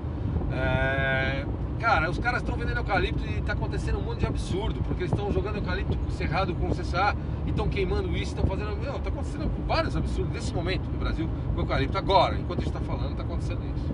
[0.52, 1.46] É,
[1.82, 5.12] Cara, os caras estão vendendo eucalipto e está acontecendo um monte de absurdo, porque eles
[5.12, 8.78] estão jogando eucalipto cerrado com o CCA e estão queimando isso, estão fazendo.
[8.78, 11.98] Meu, está acontecendo vários absurdos nesse momento no Brasil com eucalipto.
[11.98, 13.92] Agora, enquanto a gente está falando, está acontecendo isso.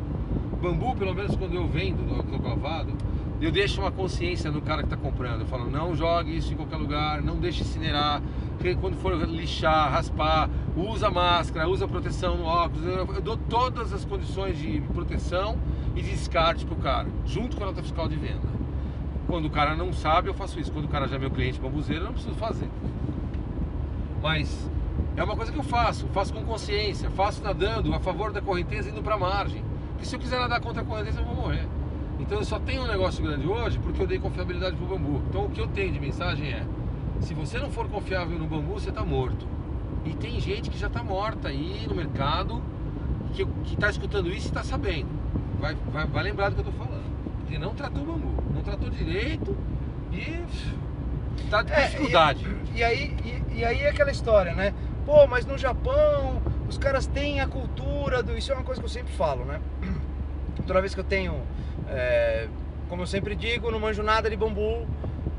[0.61, 2.91] Bambu, pelo menos quando eu vendo do autoclavado,
[3.39, 5.41] eu deixo uma consciência no cara que está comprando.
[5.41, 8.21] Eu falo, não jogue isso em qualquer lugar, não deixe incinerar.
[8.81, 12.85] Quando for lixar, raspar, usa máscara, usa proteção no óculos.
[12.85, 15.57] Eu dou todas as condições de proteção
[15.98, 18.48] e de descarte pro cara, junto com a nota fiscal de venda.
[19.26, 20.72] Quando o cara não sabe, eu faço isso.
[20.72, 22.70] Quando o cara já é meu cliente bambuzeiro, eu não preciso fazer.
[24.22, 24.70] Mas
[25.16, 28.89] é uma coisa que eu faço, faço com consciência, faço nadando a favor da correnteza
[28.89, 29.64] indo para a margem.
[29.89, 31.68] Porque se eu quiser nadar contra a correnteza, eu vou morrer.
[32.20, 35.22] Então eu só tenho um negócio grande hoje porque eu dei confiabilidade pro bambu.
[35.30, 36.66] Então o que eu tenho de mensagem é:
[37.20, 39.48] se você não for confiável no bambu, você está morto.
[40.06, 42.62] E tem gente que já está morta aí no mercado
[43.34, 45.16] que, que tá escutando isso e está sabendo.
[45.60, 47.03] Vai, vai, vai lembrar do que eu estou falando.
[47.39, 49.58] Porque não tratou o bambu, não tratou direito
[50.12, 50.43] e
[51.49, 52.45] tá de É, dificuldade.
[52.74, 54.74] E, e aí, e, e aí é aquela história, né?
[55.05, 58.38] Pô, mas no Japão os caras têm a cultura do.
[58.38, 59.60] Isso é uma coisa que eu sempre falo, né?
[60.68, 61.41] Toda vez que eu tenho.
[61.89, 62.47] é,
[62.89, 64.86] como eu sempre digo, não manjo nada de bambu,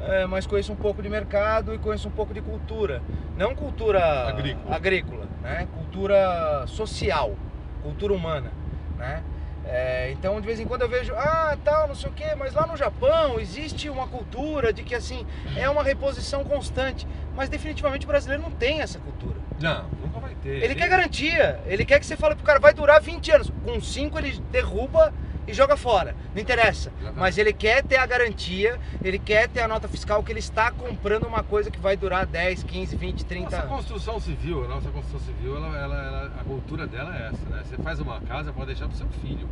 [0.00, 3.02] é, mas conheço um pouco de mercado e conheço um pouco de cultura.
[3.36, 4.74] Não cultura Agrícola.
[4.76, 5.66] agrícola, né?
[5.74, 7.34] Cultura social,
[7.82, 8.50] cultura humana.
[8.98, 9.22] né?
[9.70, 12.54] É, então de vez em quando eu vejo, ah, tal, não sei o quê, mas
[12.54, 17.06] lá no Japão existe uma cultura de que assim é uma reposição constante,
[17.36, 19.36] mas definitivamente o brasileiro não tem essa cultura.
[19.60, 20.62] Não, nunca vai ter.
[20.62, 23.52] Ele quer garantia, ele quer que você fale pro cara, vai durar 20 anos.
[23.64, 25.12] Com 5 ele derruba
[25.48, 26.14] e joga fora.
[26.34, 26.92] Não interessa.
[27.16, 30.70] Mas ele quer ter a garantia, ele quer ter a nota fiscal que ele está
[30.70, 33.68] comprando uma coisa que vai durar 10, 15, 20, 30 Nossa anos.
[33.76, 37.62] construção civil, a nossa construção civil, ela, ela- ela- a cultura dela é essa, né?
[37.64, 39.48] Você faz uma casa para deixar pro seu filho.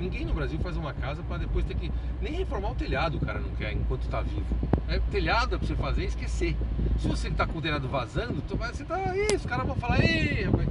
[0.00, 1.92] Ninguém no Brasil faz uma casa para depois ter que.
[2.22, 4.44] Nem reformar o telhado o cara não quer enquanto tá vivo.
[4.88, 6.56] É, telhado é pra você fazer e esquecer.
[6.98, 8.98] Se você tá com o telhado vazando, você tá.
[9.14, 10.68] Ih, os caras vão falar, ei, rapaz,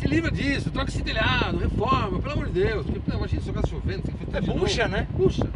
[0.00, 2.86] se livra disso, troca esse telhado, reforma, pelo amor de Deus.
[2.86, 4.96] Porque, pô, imagina sua casa chovendo, você tem que fazer É bucha, novo.
[4.96, 5.06] né?
[5.16, 5.50] Puxa.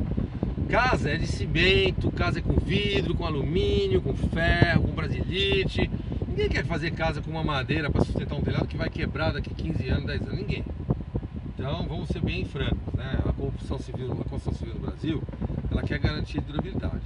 [0.69, 5.91] Casa é de cimento, casa é com vidro, com alumínio, com ferro, com brasilite.
[6.29, 9.51] Ninguém quer fazer casa com uma madeira para sustentar um telhado que vai quebrar daqui
[9.55, 10.35] 15 anos, 10 anos.
[10.39, 10.65] Ninguém.
[11.69, 13.19] Então vamos ser bem francos, né?
[13.29, 15.21] A construção civil, a construção civil no Brasil,
[15.69, 17.03] ela quer garantia de durabilidade.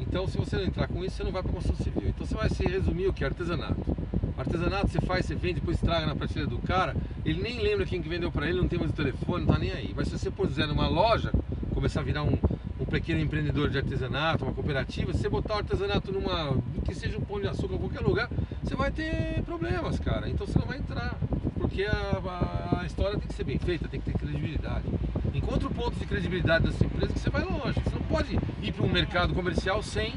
[0.00, 2.08] Então se você não entrar com isso, você não vai para a construção civil.
[2.08, 3.24] Então você vai se resumir o que?
[3.24, 3.96] Artesanato.
[4.36, 8.02] Artesanato você faz, você vende, depois estraga na prateleira do cara, ele nem lembra quem
[8.02, 9.94] que vendeu para ele, não tem mais o telefone, não tá nem aí.
[9.94, 11.30] Mas se você puser numa loja,
[11.72, 12.36] começar a virar um,
[12.80, 17.16] um pequeno empreendedor de artesanato, uma cooperativa, se você botar o artesanato numa, que seja
[17.16, 18.28] um pão de açúcar, qualquer lugar,
[18.60, 20.28] você vai ter problemas, cara.
[20.28, 21.16] Então você não vai entrar.
[21.56, 24.84] Porque a, a- a história tem que ser bem feita, tem que ter credibilidade.
[25.32, 27.78] Encontre o ponto de credibilidade da sua empresa que você vai longe.
[27.80, 30.14] Você não pode ir para um mercado comercial sem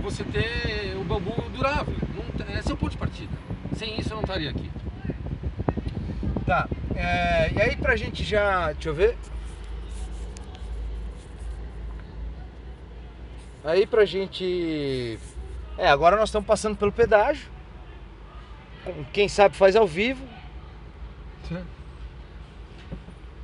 [0.00, 1.94] você ter o bambu durável.
[2.14, 3.32] Não esse é o ponto de partida.
[3.74, 4.70] Sem isso eu não estaria aqui.
[6.46, 6.68] Tá.
[6.94, 8.72] é, e aí pra gente já.
[8.72, 9.16] Deixa eu ver.
[13.64, 15.18] Aí pra gente.
[15.78, 17.48] É, agora nós estamos passando pelo pedágio.
[19.12, 20.24] Quem sabe faz ao vivo.
[21.50, 21.54] E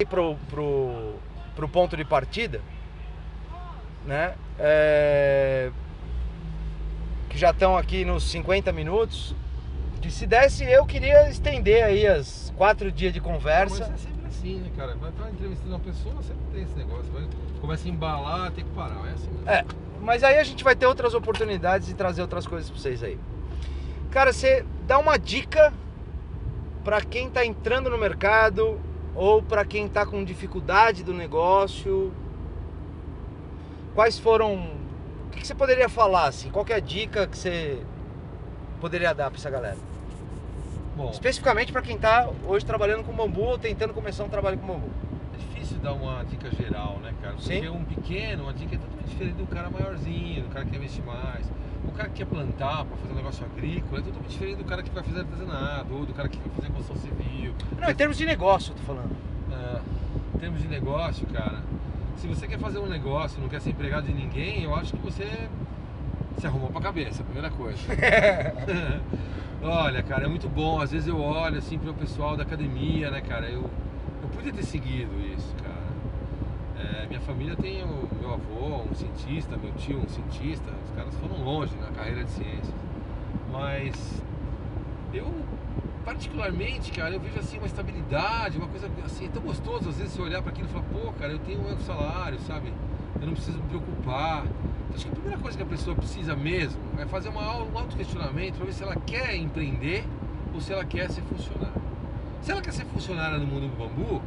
[0.05, 1.14] pro, pro,
[1.55, 2.61] pro ponto de partida,
[4.05, 4.34] né?
[4.59, 5.70] É,
[7.28, 9.34] que já estão aqui nos 50 minutos.
[10.01, 13.84] Que se desse, eu queria estender aí as quatro dias de Mas conversa.
[13.84, 14.94] é sempre assim, né, cara?
[14.97, 17.11] Vai estar entrevistando uma pessoa, sempre tem esse negócio.
[17.12, 17.26] Vai,
[17.61, 19.07] começa a embalar, tem que parar.
[19.09, 19.49] É assim mesmo.
[19.49, 19.64] É,
[20.01, 23.18] mas aí a gente vai ter outras oportunidades de trazer outras coisas pra vocês aí.
[24.11, 25.72] Cara, você dá uma dica
[26.84, 28.78] pra quem tá entrando no mercado
[29.16, 32.12] ou pra quem tá com dificuldade do negócio.
[33.94, 34.54] Quais foram.
[35.26, 36.50] O que que você poderia falar assim?
[36.50, 37.82] Qual é a dica que você
[38.80, 39.78] poderia dar pra essa galera?
[40.96, 44.66] Bom, Especificamente pra quem tá hoje trabalhando com bambu ou tentando começar um trabalho com
[44.66, 44.88] bambu.
[45.34, 47.34] é difícil dar uma dica geral, né, cara?
[47.34, 47.68] Porque Sim.
[47.68, 51.04] um pequeno, uma dica é totalmente diferente do cara maiorzinho, do cara que quer investir
[51.04, 51.46] mais.
[51.87, 54.82] O cara que quer plantar para fazer um negócio agrícola é totalmente diferente do cara
[54.82, 57.55] que vai fazer artesanato ou do cara que quer fazer construção civil.
[57.80, 59.16] Não, em termos de negócio, eu tô falando.
[59.53, 59.80] Ah,
[60.34, 61.62] em termos de negócio, cara,
[62.16, 65.03] se você quer fazer um negócio, não quer ser empregado de ninguém, eu acho que
[65.03, 65.49] você
[66.39, 67.78] se arrumou pra cabeça, a primeira coisa.
[69.62, 70.80] Olha, cara, é muito bom.
[70.80, 73.49] Às vezes eu olho assim pro pessoal da academia, né, cara?
[73.49, 73.62] Eu,
[74.22, 75.65] eu podia ter seguido isso, cara.
[76.78, 80.70] É, minha família tem o meu avô, um cientista, meu tio, um cientista.
[80.84, 82.74] Os caras foram longe na carreira de ciências.
[83.50, 84.22] Mas
[85.12, 85.26] eu,
[86.04, 90.12] particularmente, cara, eu vejo assim uma estabilidade, uma coisa assim, é tão gostoso às vezes
[90.12, 92.72] você olhar para aquilo e falar, pô, cara, eu tenho meu salário, sabe?
[93.20, 94.44] Eu não preciso me preocupar.
[94.44, 97.78] Então, acho que a primeira coisa que a pessoa precisa mesmo é fazer uma, um
[97.78, 100.04] auto-questionamento para ver se ela quer empreender
[100.52, 101.80] ou se ela quer ser funcionária.
[102.42, 104.22] Se ela quer ser funcionária no mundo do bambu,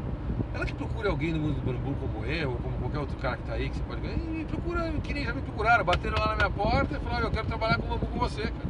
[0.53, 3.37] ela que procure alguém no mundo do bambu como eu, ou como qualquer outro cara
[3.37, 6.17] que tá aí, que você pode ganhar, e procura, que nem já me procuraram, bateram
[6.19, 8.69] lá na minha porta e falaram, eu quero trabalhar com bambu com você, cara.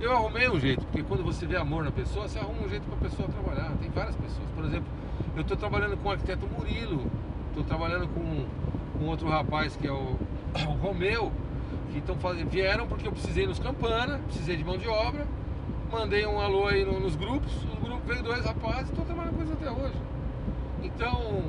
[0.00, 2.84] Eu arrumei um jeito, porque quando você vê amor na pessoa, você arruma um jeito
[2.84, 3.72] para a pessoa trabalhar.
[3.80, 4.46] Tem várias pessoas.
[4.54, 4.86] Por exemplo,
[5.34, 7.10] eu estou trabalhando com o arquiteto Murilo,
[7.48, 8.46] estou trabalhando com,
[8.98, 10.16] com outro rapaz que é o,
[10.68, 11.32] o Romeu,
[11.92, 15.26] que fazendo, vieram porque eu precisei nos Campana, precisei de mão de obra,
[15.90, 19.42] mandei um alô aí no- nos grupos, no grupo veio dois rapazes, estou trabalhando com
[19.42, 19.94] eles até hoje.
[20.96, 21.42] Então,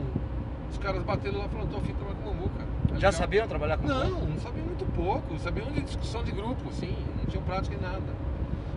[0.69, 2.67] os caras bateram lá e falaram, tô afim de trabalhar com bambu, cara.
[2.67, 6.33] É Já legal." sabiam trabalhar com Não, não sabiam muito pouco, sabiam de discussão de
[6.33, 8.03] grupo, sim, não tinham prática em nada.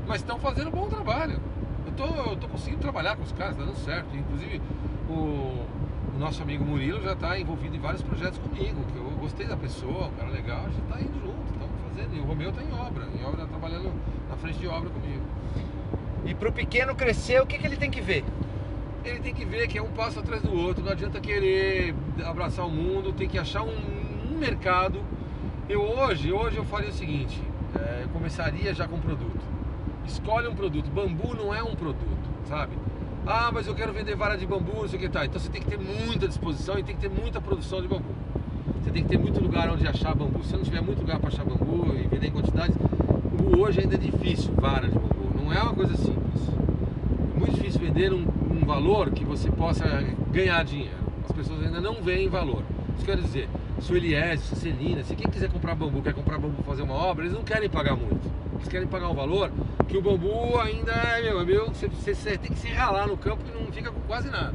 [0.07, 1.41] Mas estão fazendo um bom trabalho.
[1.87, 4.17] Eu tô, eu tô conseguindo trabalhar com os caras, tá dando certo.
[4.17, 4.63] Inclusive,
[5.09, 9.47] o, o nosso amigo Murilo já está envolvido em vários projetos comigo, que eu gostei
[9.47, 12.17] da pessoa, um cara legal, já está indo junto, estamos fazendo.
[12.17, 13.93] E o Romeu está em obra, em obra, trabalhando
[14.29, 15.23] na frente de obra comigo.
[16.25, 18.25] E pro pequeno crescer, o que, que ele tem que ver?
[19.05, 21.95] Ele tem que ver que é um passo atrás do outro, não adianta querer
[22.25, 23.75] abraçar o mundo, tem que achar um,
[24.31, 25.01] um mercado.
[25.69, 27.41] Eu hoje, hoje eu faria o seguinte,
[27.75, 29.41] é, eu começaria já com produto.
[30.07, 30.91] Escolhe um produto.
[30.91, 32.73] Bambu não é um produto, sabe?
[33.27, 35.25] Ah, mas eu quero vender vara de bambu, não sei o que tá.
[35.25, 38.15] Então você tem que ter muita disposição e tem que ter muita produção de bambu.
[38.83, 40.43] Você tem que ter muito lugar onde achar bambu.
[40.43, 42.77] Se não tiver muito lugar para achar bambu e vender em quantidades,
[43.57, 45.31] hoje ainda é difícil vara de bambu.
[45.37, 46.49] Não é uma coisa simples.
[47.37, 48.27] É muito difícil vender um,
[48.61, 49.85] um valor que você possa
[50.31, 50.99] ganhar dinheiro.
[51.25, 52.63] As pessoas ainda não veem valor.
[52.97, 53.49] Isso quer dizer,
[53.81, 56.83] se o Eliés, se a Celina, se quem quiser comprar bambu, quer comprar bambu fazer
[56.83, 58.31] uma obra, eles não querem pagar muito.
[58.57, 59.51] Eles querem pagar um valor
[59.89, 63.17] que o bambu ainda é meu, é meu você, você, tem que se ralar no
[63.17, 64.55] campo e não fica com quase nada.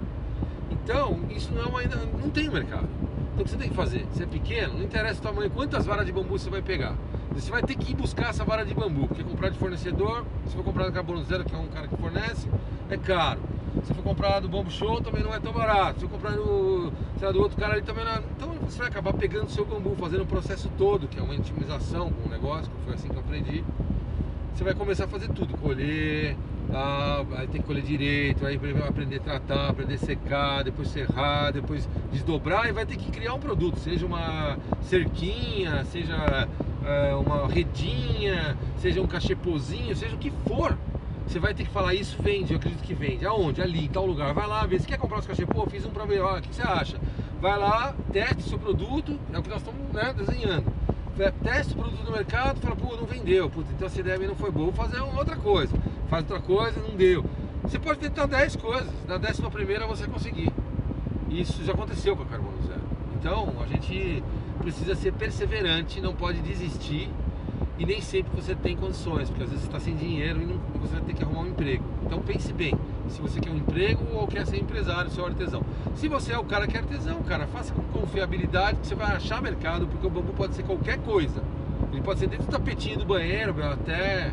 [0.70, 2.88] Então, isso não é ainda não tem mercado.
[3.34, 4.06] Então o que você tem que fazer?
[4.12, 6.95] Se é pequeno, não interessa o tamanho, quantas varas de bambu você vai pegar.
[7.34, 10.56] Você vai ter que ir buscar essa vara de bambu, porque comprar de fornecedor, se
[10.56, 12.47] for comprar da Carbono Zero, que é um cara que fornece,
[12.89, 13.41] é caro.
[13.84, 15.99] Se for comprar do Bambu Show, também não é tão barato.
[15.99, 18.21] Se for comprar do, lá, do outro cara ali, também não é.
[18.36, 21.36] Então você vai acabar pegando o seu bambu, fazendo o processo todo, que é uma
[21.36, 23.63] intimização com o negócio, que foi assim que eu aprendi.
[24.53, 26.38] Você vai começar a fazer tudo, colher,
[27.38, 31.88] aí tem que colher direito, aí aprender a tratar, aprender a secar, depois serrar, depois
[32.11, 36.47] desdobrar e vai ter que criar um produto, seja uma cerquinha, seja
[36.86, 40.78] é, uma redinha, seja um cachepozinho, seja o que for.
[41.28, 43.26] Você vai ter que falar, isso vende, eu acredito que vende.
[43.26, 43.61] Aonde?
[43.61, 44.34] Ali, em tal lugar.
[44.34, 44.80] Vai lá, vê.
[44.80, 46.97] Se quer comprar os cachepô, fiz um pra ver, o que você acha?
[47.41, 50.65] Vai lá, teste o seu produto, é o que nós estamos né, desenhando.
[51.43, 54.51] Teste o produto no mercado, fala, pô, não vendeu, Putz, então essa ideia não foi
[54.51, 55.73] boa, vou fazer outra coisa.
[56.09, 57.26] Faz outra coisa, não deu.
[57.63, 60.51] Você pode tentar 10 coisas, na décima primeira você conseguir.
[61.30, 62.82] Isso já aconteceu com a Carbono Zero.
[63.19, 64.23] Então, a gente
[64.59, 67.09] precisa ser perseverante, não pode desistir
[67.78, 70.57] e nem sempre você tem condições, porque às vezes você está sem dinheiro e, não,
[70.80, 71.84] você vai ter que arrumar um emprego.
[72.05, 72.73] Então pense bem,
[73.09, 75.61] se você quer um emprego ou quer ser empresário, seu artesão.
[75.95, 79.15] Se você é o cara que é artesão, cara, faça com confiabilidade que você vai
[79.15, 81.43] achar mercado, porque o bambu pode ser qualquer coisa.
[81.91, 84.32] Ele pode ser desde o tapetinho do banheiro até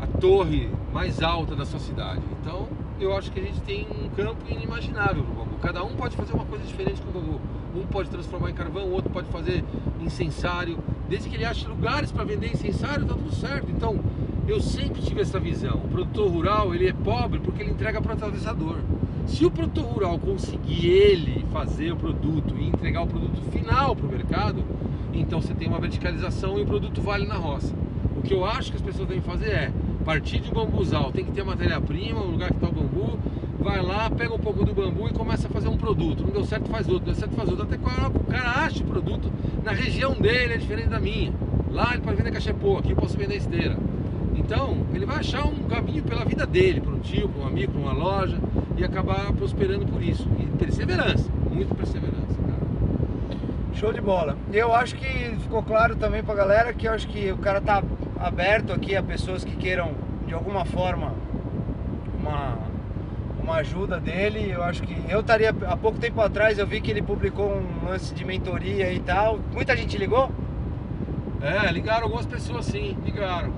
[0.00, 2.22] a torre mais alta da sua cidade.
[2.40, 2.68] Então
[3.00, 5.56] eu acho que a gente tem um campo inimaginável para o bambu.
[5.60, 7.40] Cada um pode fazer uma coisa diferente com o bambu.
[7.74, 9.64] Um pode transformar em carvão, o outro pode fazer
[10.00, 10.76] incensário.
[11.12, 13.70] Desde que ele ache lugares para vender incensário, tá tudo certo.
[13.70, 14.00] Então,
[14.48, 15.74] eu sempre tive essa visão.
[15.84, 18.78] O produtor rural, ele é pobre porque ele entrega para o atravessador.
[19.26, 24.06] Se o produtor rural conseguir ele fazer o produto e entregar o produto final para
[24.06, 24.64] o mercado,
[25.12, 27.74] então você tem uma verticalização e o produto vale na roça.
[28.16, 29.72] O que eu acho que as pessoas devem fazer é
[30.06, 33.18] partir de bambuzal, tem que ter matéria-prima, o lugar que está o bambu,
[33.62, 36.24] vai lá, pega um pouco do bambu e começa a fazer um produto.
[36.24, 37.64] Não deu certo, faz outro, deu certo, faz outro.
[37.64, 39.32] Até que o cara acha o produto
[39.62, 41.32] na região dele, é diferente da minha.
[41.70, 43.76] Lá ele pode vender cachepô, aqui eu posso vender esteira.
[44.34, 47.72] Então, ele vai achar um caminho pela vida dele, para um tio, para um amigo,
[47.72, 48.38] para uma loja
[48.76, 50.28] e acabar prosperando por isso.
[50.38, 52.62] E perseverança, muito perseverança, cara.
[53.74, 54.36] Show de bola.
[54.52, 57.82] Eu acho que ficou claro também pra galera que eu acho que o cara tá
[58.18, 59.92] aberto aqui a pessoas que queiram
[60.26, 61.14] de alguma forma
[62.20, 62.61] uma
[63.52, 64.50] uma ajuda dele.
[64.50, 67.88] Eu acho que eu estaria há pouco tempo atrás eu vi que ele publicou um
[67.88, 69.38] lance de mentoria e tal.
[69.52, 70.30] Muita gente ligou?
[71.40, 73.52] É, ligaram algumas pessoas sim, ligaram.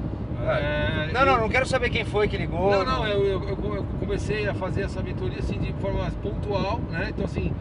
[0.46, 2.70] É, não, não, não quero saber quem foi que ligou.
[2.70, 7.08] Não, não, eu, eu, eu comecei a fazer essa mentoria assim de forma pontual, né?
[7.10, 7.52] Então assim,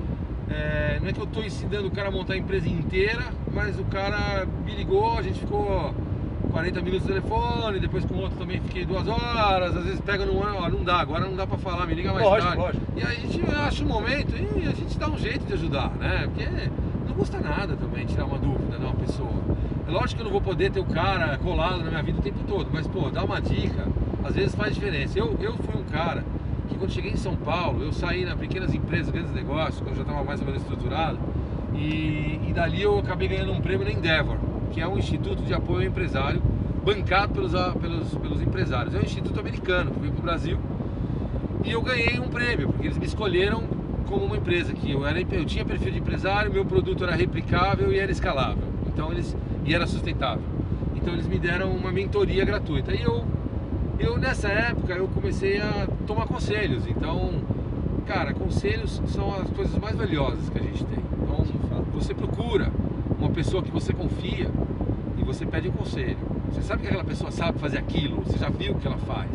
[0.50, 3.80] é, não é que eu estou ensinando o cara a montar a empresa inteira, mas
[3.80, 5.94] o cara me ligou, a gente ficou
[6.54, 10.24] 40 minutos no telefone, depois com o outro também fiquei duas horas, às vezes pega
[10.24, 12.62] no ó, não dá, agora não dá pra falar, me liga mais lógico, tarde.
[12.62, 12.86] Lógico.
[12.96, 15.90] E aí a gente acha um momento e a gente dá um jeito de ajudar,
[15.96, 16.28] né?
[16.28, 16.48] Porque
[17.08, 19.34] não custa nada também tirar uma dúvida de uma pessoa.
[19.88, 22.22] É lógico que eu não vou poder ter o cara colado na minha vida o
[22.22, 23.88] tempo todo, mas pô, dá uma dica,
[24.24, 25.18] às vezes faz diferença.
[25.18, 26.24] Eu, eu fui um cara
[26.70, 29.96] que quando cheguei em São Paulo, eu saí na pequenas empresas, grandes negócios, quando eu
[29.96, 31.18] já estava mais ou menos estruturado,
[31.74, 34.38] e, e dali eu acabei ganhando um prêmio na Endeavor,
[34.74, 36.42] que é um instituto de apoio ao empresário
[36.84, 38.96] bancado pelos, ah, pelos, pelos empresários.
[38.96, 40.60] É um instituto americano que veio para o Brasil
[41.64, 43.64] e eu ganhei um prêmio, porque eles me escolheram
[44.08, 47.94] como uma empresa que eu, era, eu tinha perfil de empresário, meu produto era replicável
[47.94, 48.64] e era escalável.
[48.88, 50.44] Então eles e era sustentável.
[50.96, 52.94] Então eles me deram uma mentoria gratuita.
[52.94, 53.24] E eu
[54.00, 56.86] eu nessa época eu comecei a tomar conselhos.
[56.88, 57.32] Então,
[58.06, 61.00] cara, conselhos são as coisas mais valiosas que a gente tem.
[61.22, 61.46] Então,
[61.94, 62.72] você procura
[63.24, 64.50] uma pessoa que você confia
[65.18, 66.18] e você pede um conselho.
[66.52, 69.30] Você sabe que aquela pessoa sabe fazer aquilo, você já viu o que ela faz.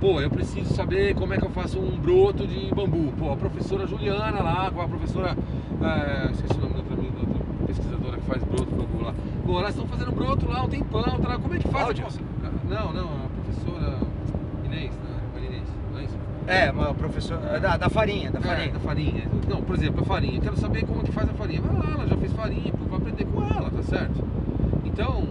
[0.00, 3.12] Pô, eu preciso saber como é que eu faço um broto de bambu.
[3.18, 5.36] Pô, a professora Juliana lá, com a professora.
[5.82, 9.14] É, esqueci o nome da da pesquisadora que faz broto de bambu lá.
[9.44, 11.38] Pô, elas estão fazendo broto lá um tempão, tá lá.
[11.38, 11.84] Como é que faz?
[11.84, 12.06] Cláudia?
[12.70, 13.98] Não, não, a professora
[14.64, 15.20] Inês, né?
[15.36, 16.00] Inês, não
[16.50, 16.66] é?
[16.66, 17.60] É, uma professora.
[17.60, 18.72] Da, da farinha, da É, farinha.
[18.72, 19.22] da farinha.
[19.48, 20.36] Não, por exemplo, a farinha.
[20.36, 21.60] Eu quero saber como é que faz a farinha.
[21.60, 24.24] Vai lá, ela já fez farinha, vai aprender com ela, tá certo?
[24.84, 25.24] Então,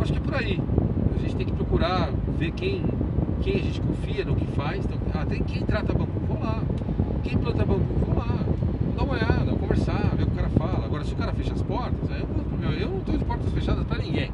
[0.00, 0.60] acho que é por aí.
[1.16, 2.84] A gente tem que procurar ver quem
[3.42, 4.84] quem a gente confia no que faz.
[4.84, 6.62] Então, ah, tem quem trata bambu, vou lá.
[7.24, 8.38] Quem planta bambu, vou lá.
[8.96, 10.84] Dá uma olhada, conversar, ver o que o cara fala.
[10.84, 12.20] Agora, se o cara fecha as portas, aí
[12.62, 14.30] eu, eu não estou de portas fechadas para ninguém.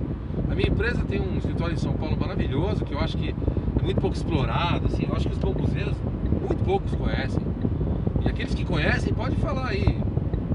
[0.50, 3.34] A minha empresa tem um escritório em São Paulo maravilhoso, que eu acho que é
[3.88, 5.96] muito pouco explorado, assim, eu acho que os bambuzeiros
[6.46, 7.40] muito poucos conhecem.
[8.22, 9.98] E aqueles que conhecem, pode falar aí.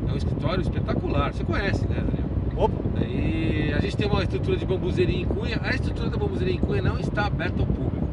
[0.07, 1.34] É um escritório espetacular.
[1.34, 2.29] Você conhece, né, Daniel?
[2.55, 3.01] Opa!
[3.01, 5.59] E a gente tem uma estrutura de bambuzeria em Cunha.
[5.63, 8.07] A estrutura da bambuzeria em Cunha não está aberta ao público.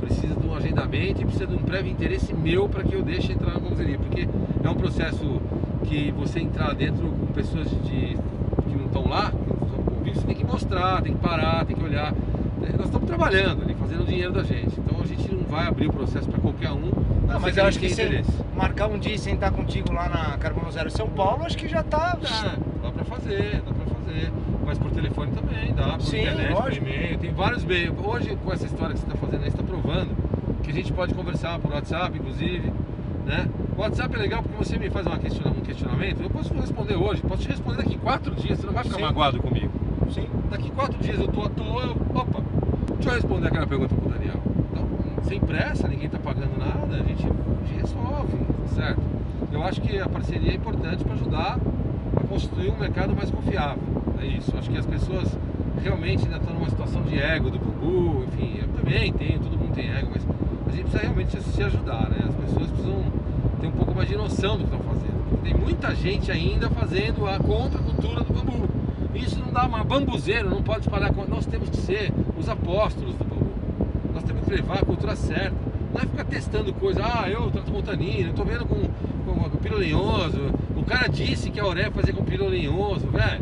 [0.00, 3.32] Precisa de um agendamento e precisa de um prévio interesse meu para que eu deixe
[3.32, 3.98] entrar na bambuzeria.
[3.98, 4.28] Porque
[4.62, 5.40] é um processo
[5.82, 8.16] que você entrar dentro com pessoas de,
[8.68, 11.64] que não estão lá, que não estão convívio, você tem que mostrar, tem que parar,
[11.64, 12.14] tem que olhar.
[12.76, 14.78] Nós estamos trabalhando fazendo o dinheiro da gente.
[14.78, 16.90] Então a gente não vai abrir o processo para qualquer um.
[17.26, 18.22] Não, mas eu acho que sem
[18.54, 21.82] marcar um dia e sentar contigo lá na Carbono Zero São Paulo, acho que já
[21.82, 22.16] tá.
[22.20, 24.32] Dá, dá pra fazer, dá pra fazer.
[24.66, 26.84] Mas por telefone também, dá, por Sim, internet, lógico.
[26.84, 27.18] por e-mail.
[27.18, 27.94] Tem vários meios.
[28.04, 30.92] Hoje, com essa história que você está fazendo aí, você está provando que a gente
[30.92, 32.70] pode conversar por WhatsApp, inclusive.
[33.24, 33.46] Né?
[33.76, 37.22] O WhatsApp é legal porque você me faz questiona- um questionamento, eu posso responder hoje,
[37.22, 39.02] posso te responder daqui quatro dias, você não vai ficar Sim.
[39.02, 39.70] magoado comigo.
[40.10, 40.26] Sim.
[40.50, 41.87] Daqui quatro dias eu tô à toa,
[42.98, 44.40] deixa eu responder aquela pergunta pro Daniel.
[44.70, 44.84] Então,
[45.24, 48.38] sem pressa, ninguém tá pagando nada, a gente, a gente resolve,
[48.74, 49.00] certo?
[49.52, 51.58] Eu acho que a parceria é importante para ajudar
[52.16, 53.82] a construir um mercado mais confiável.
[54.20, 54.52] É isso.
[54.58, 55.36] Acho que as pessoas
[55.82, 59.72] realmente ainda estão numa situação de ego do bambu, enfim, eu também tenho, todo mundo
[59.74, 62.18] tem ego, mas a gente precisa realmente se- ajudar, né?
[62.28, 63.04] As pessoas precisam
[63.60, 65.28] ter um pouco mais de noção do que estão fazendo.
[65.30, 68.68] Porque tem muita gente ainda fazendo a contracultura do bambu.
[69.14, 71.12] Isso não dá uma bambuzeiro, não pode espalhar.
[71.28, 73.46] Nós temos que ser os apóstolos do bambu.
[74.14, 75.54] Nós temos que levar a cultura certa.
[75.92, 78.76] Não é ficar testando coisa, ah, eu trato montanina, eu tô vendo com,
[79.24, 80.38] com, com pirolinhoso.
[80.76, 83.40] O cara disse que a oré fazia com pirolinhoso, velho.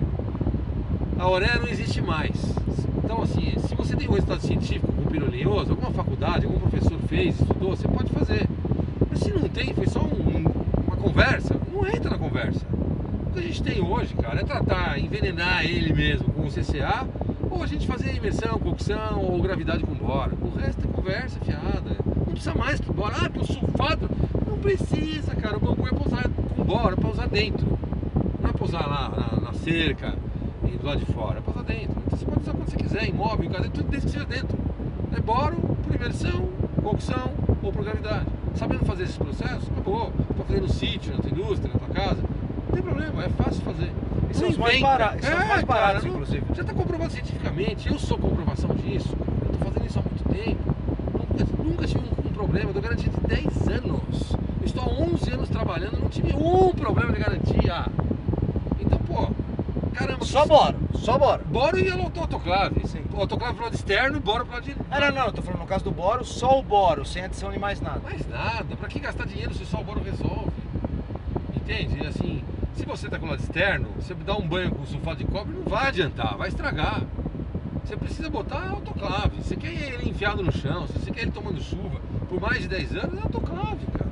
[1.19, 2.37] A oré não existe mais.
[3.03, 7.41] Então, assim, se você tem um resultado científico com pirolinhoso, alguma faculdade, algum professor fez,
[7.41, 8.47] estudou, você pode fazer.
[9.11, 10.45] Mas se não tem, foi só um-
[10.87, 12.61] uma conversa, não entra na conversa.
[13.27, 17.07] O que a gente tem hoje, cara, é tratar, envenenar ele mesmo com o CCA,
[17.57, 20.33] ou a gente fazer imersão, cocção ou gravidade com bora.
[20.43, 21.97] O resto é conversa fiada.
[22.05, 23.17] Não precisa mais que bora.
[23.19, 24.11] Ah, que o sulfato.
[24.47, 25.57] Não precisa, cara.
[25.57, 27.67] O bambu é pra usar com bora, é pra usar dentro.
[28.43, 30.15] Não é pra usar lá na, na cerca
[30.65, 31.97] e do lado de fora, é pra usar dentro.
[32.07, 34.59] Então você pode usar quando você quiser, imóvel, cadê, tudo desde que seja dentro.
[35.17, 36.49] É boro por imersão,
[36.83, 37.33] cocção
[37.63, 38.27] ou por gravidade.
[38.55, 40.11] Sabendo fazer esses processos, acabou.
[40.11, 42.23] Pra fazer no sítio, na tua indústria, na tua casa.
[42.23, 43.91] Não tem problema, é fácil fazer.
[44.31, 46.43] E são os mais são os mais É, baratos, cara, não- inclusive.
[46.55, 49.17] Já está comprovado cientificamente, eu sou comprovação disso.
[49.47, 50.77] Eu estou fazendo isso há muito tempo.
[51.13, 54.33] Nunca, nunca tive um, um problema, eu dou garantia de 10 anos.
[54.61, 57.87] Eu estou há 11 anos trabalhando, não tive um problema de garantia.
[58.81, 59.29] Então, pô,
[59.95, 60.25] caramba.
[60.25, 61.43] Só que- bora, só bora.
[61.47, 62.87] Boro e auto- autoclave.
[62.87, 63.03] Sim.
[63.17, 64.77] Autoclave pro lado externo e boro pro lado de.
[64.91, 67.51] Ah, não, não, eu tô falando no caso do boro, só o boro, sem adição
[67.51, 68.01] de mais nada.
[68.05, 70.51] Mais nada, pra que gastar dinheiro se só o boro resolve?
[71.57, 72.07] Entende?
[72.07, 72.45] Assim,
[72.77, 75.55] se você tá com o lado externo, você dá um banho com sulfato de cobre,
[75.55, 77.03] não vai adiantar, vai estragar.
[77.83, 79.43] Você precisa botar autoclave.
[79.43, 82.69] Você quer ele enfiado no chão, se você quer ele tomando chuva por mais de
[82.69, 84.11] 10 anos, é autoclave, cara.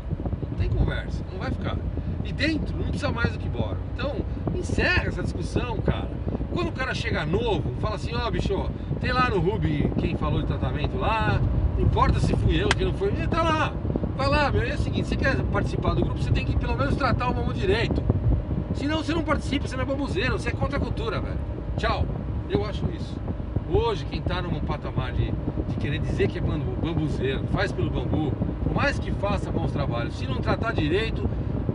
[0.51, 1.77] Não tem conversa, não vai ficar.
[2.25, 3.77] E dentro não precisa mais do que boro.
[3.95, 4.17] Então,
[4.55, 6.11] encerra essa discussão, cara.
[6.53, 10.41] Quando o cara chega novo, fala assim, ó bicho, tem lá no Ruby quem falou
[10.41, 11.41] de tratamento lá,
[11.77, 13.73] não importa se fui eu, quem não foi, tá lá.
[14.17, 16.77] Vai lá, meu, é o seguinte, você quer participar do grupo, você tem que pelo
[16.77, 18.04] menos tratar o bambu direito.
[18.85, 21.39] Senão você não participa, você não é bambuzeiro, você é contra a cultura, velho.
[21.79, 22.05] Tchau.
[22.51, 23.17] Eu acho isso.
[23.73, 25.33] Hoje, quem tá num patamar de,
[25.69, 28.31] de querer dizer que é bambu, bambuzeiro, faz pelo bambu,
[28.63, 31.27] por mais que faça bons trabalhos, se não tratar direito,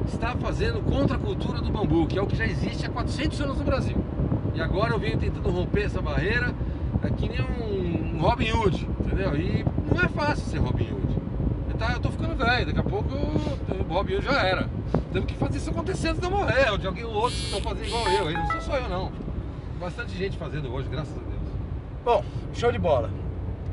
[0.05, 3.41] está fazendo contra a cultura do bambu, que é o que já existe há 400
[3.41, 3.97] anos no Brasil.
[4.53, 6.53] E agora eu venho tentando romper essa barreira,
[7.01, 9.35] é que nem um, Robin Hood, entendeu?
[9.35, 11.15] E não é fácil ser Robin Hood.
[11.71, 14.69] Eu, tá, eu tô ficando velho, daqui a pouco o Robin Hood já era.
[15.11, 17.45] Temos que fazer isso acontecer antes de eu morrer, ou de alguém ou outro que
[17.45, 18.31] estão fazendo igual eu.
[18.31, 19.11] E não sou só eu não.
[19.79, 21.41] Bastante gente fazendo hoje, graças a Deus.
[22.05, 23.09] Bom, show de bola.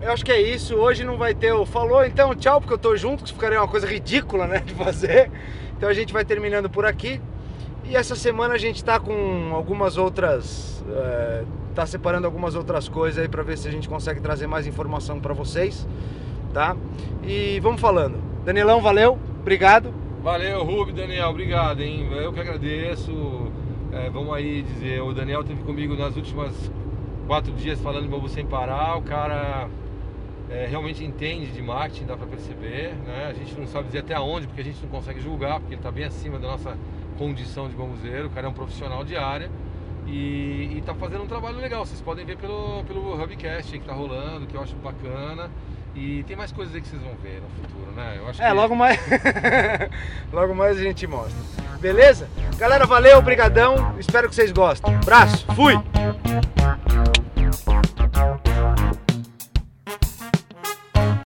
[0.00, 0.74] Eu acho que é isso.
[0.74, 3.68] Hoje não vai ter o falou, então tchau, porque eu tô junto, que ficaria uma
[3.68, 5.30] coisa ridícula, né, de fazer.
[5.76, 7.20] Então a gente vai terminando por aqui.
[7.84, 10.84] E essa semana a gente tá com algumas outras.
[10.88, 14.66] é, tá separando algumas outras coisas aí pra ver se a gente consegue trazer mais
[14.66, 15.86] informação pra vocês,
[16.54, 16.74] tá?
[17.22, 18.16] E vamos falando.
[18.44, 19.92] Danilão, valeu, obrigado.
[20.26, 22.04] Valeu, Rubi, Daniel, obrigado, hein?
[22.10, 23.12] Eu que agradeço.
[23.92, 26.68] É, vamos aí dizer, o Daniel esteve comigo nas últimas
[27.28, 28.96] quatro dias falando bambu sem parar.
[28.96, 29.68] O cara
[30.50, 33.28] é, realmente entende de marketing, dá pra perceber, né?
[33.30, 35.80] A gente não sabe dizer até onde, porque a gente não consegue julgar, porque ele
[35.80, 36.76] tá bem acima da nossa
[37.16, 38.26] condição de bambuzeiro.
[38.26, 39.48] O cara é um profissional de área
[40.08, 41.86] e, e tá fazendo um trabalho legal.
[41.86, 45.48] Vocês podem ver pelo, pelo Hubcast que tá rolando, que eu acho bacana.
[45.96, 48.16] E tem mais coisas aí que vocês vão ver no futuro, né?
[48.18, 48.52] Eu acho é, que...
[48.52, 49.00] logo mais.
[50.30, 51.34] logo mais a gente mostra.
[51.80, 52.28] Beleza?
[52.58, 53.94] Galera, valeu, brigadão.
[53.98, 54.94] Espero que vocês gostem.
[54.94, 55.74] Abraço, fui!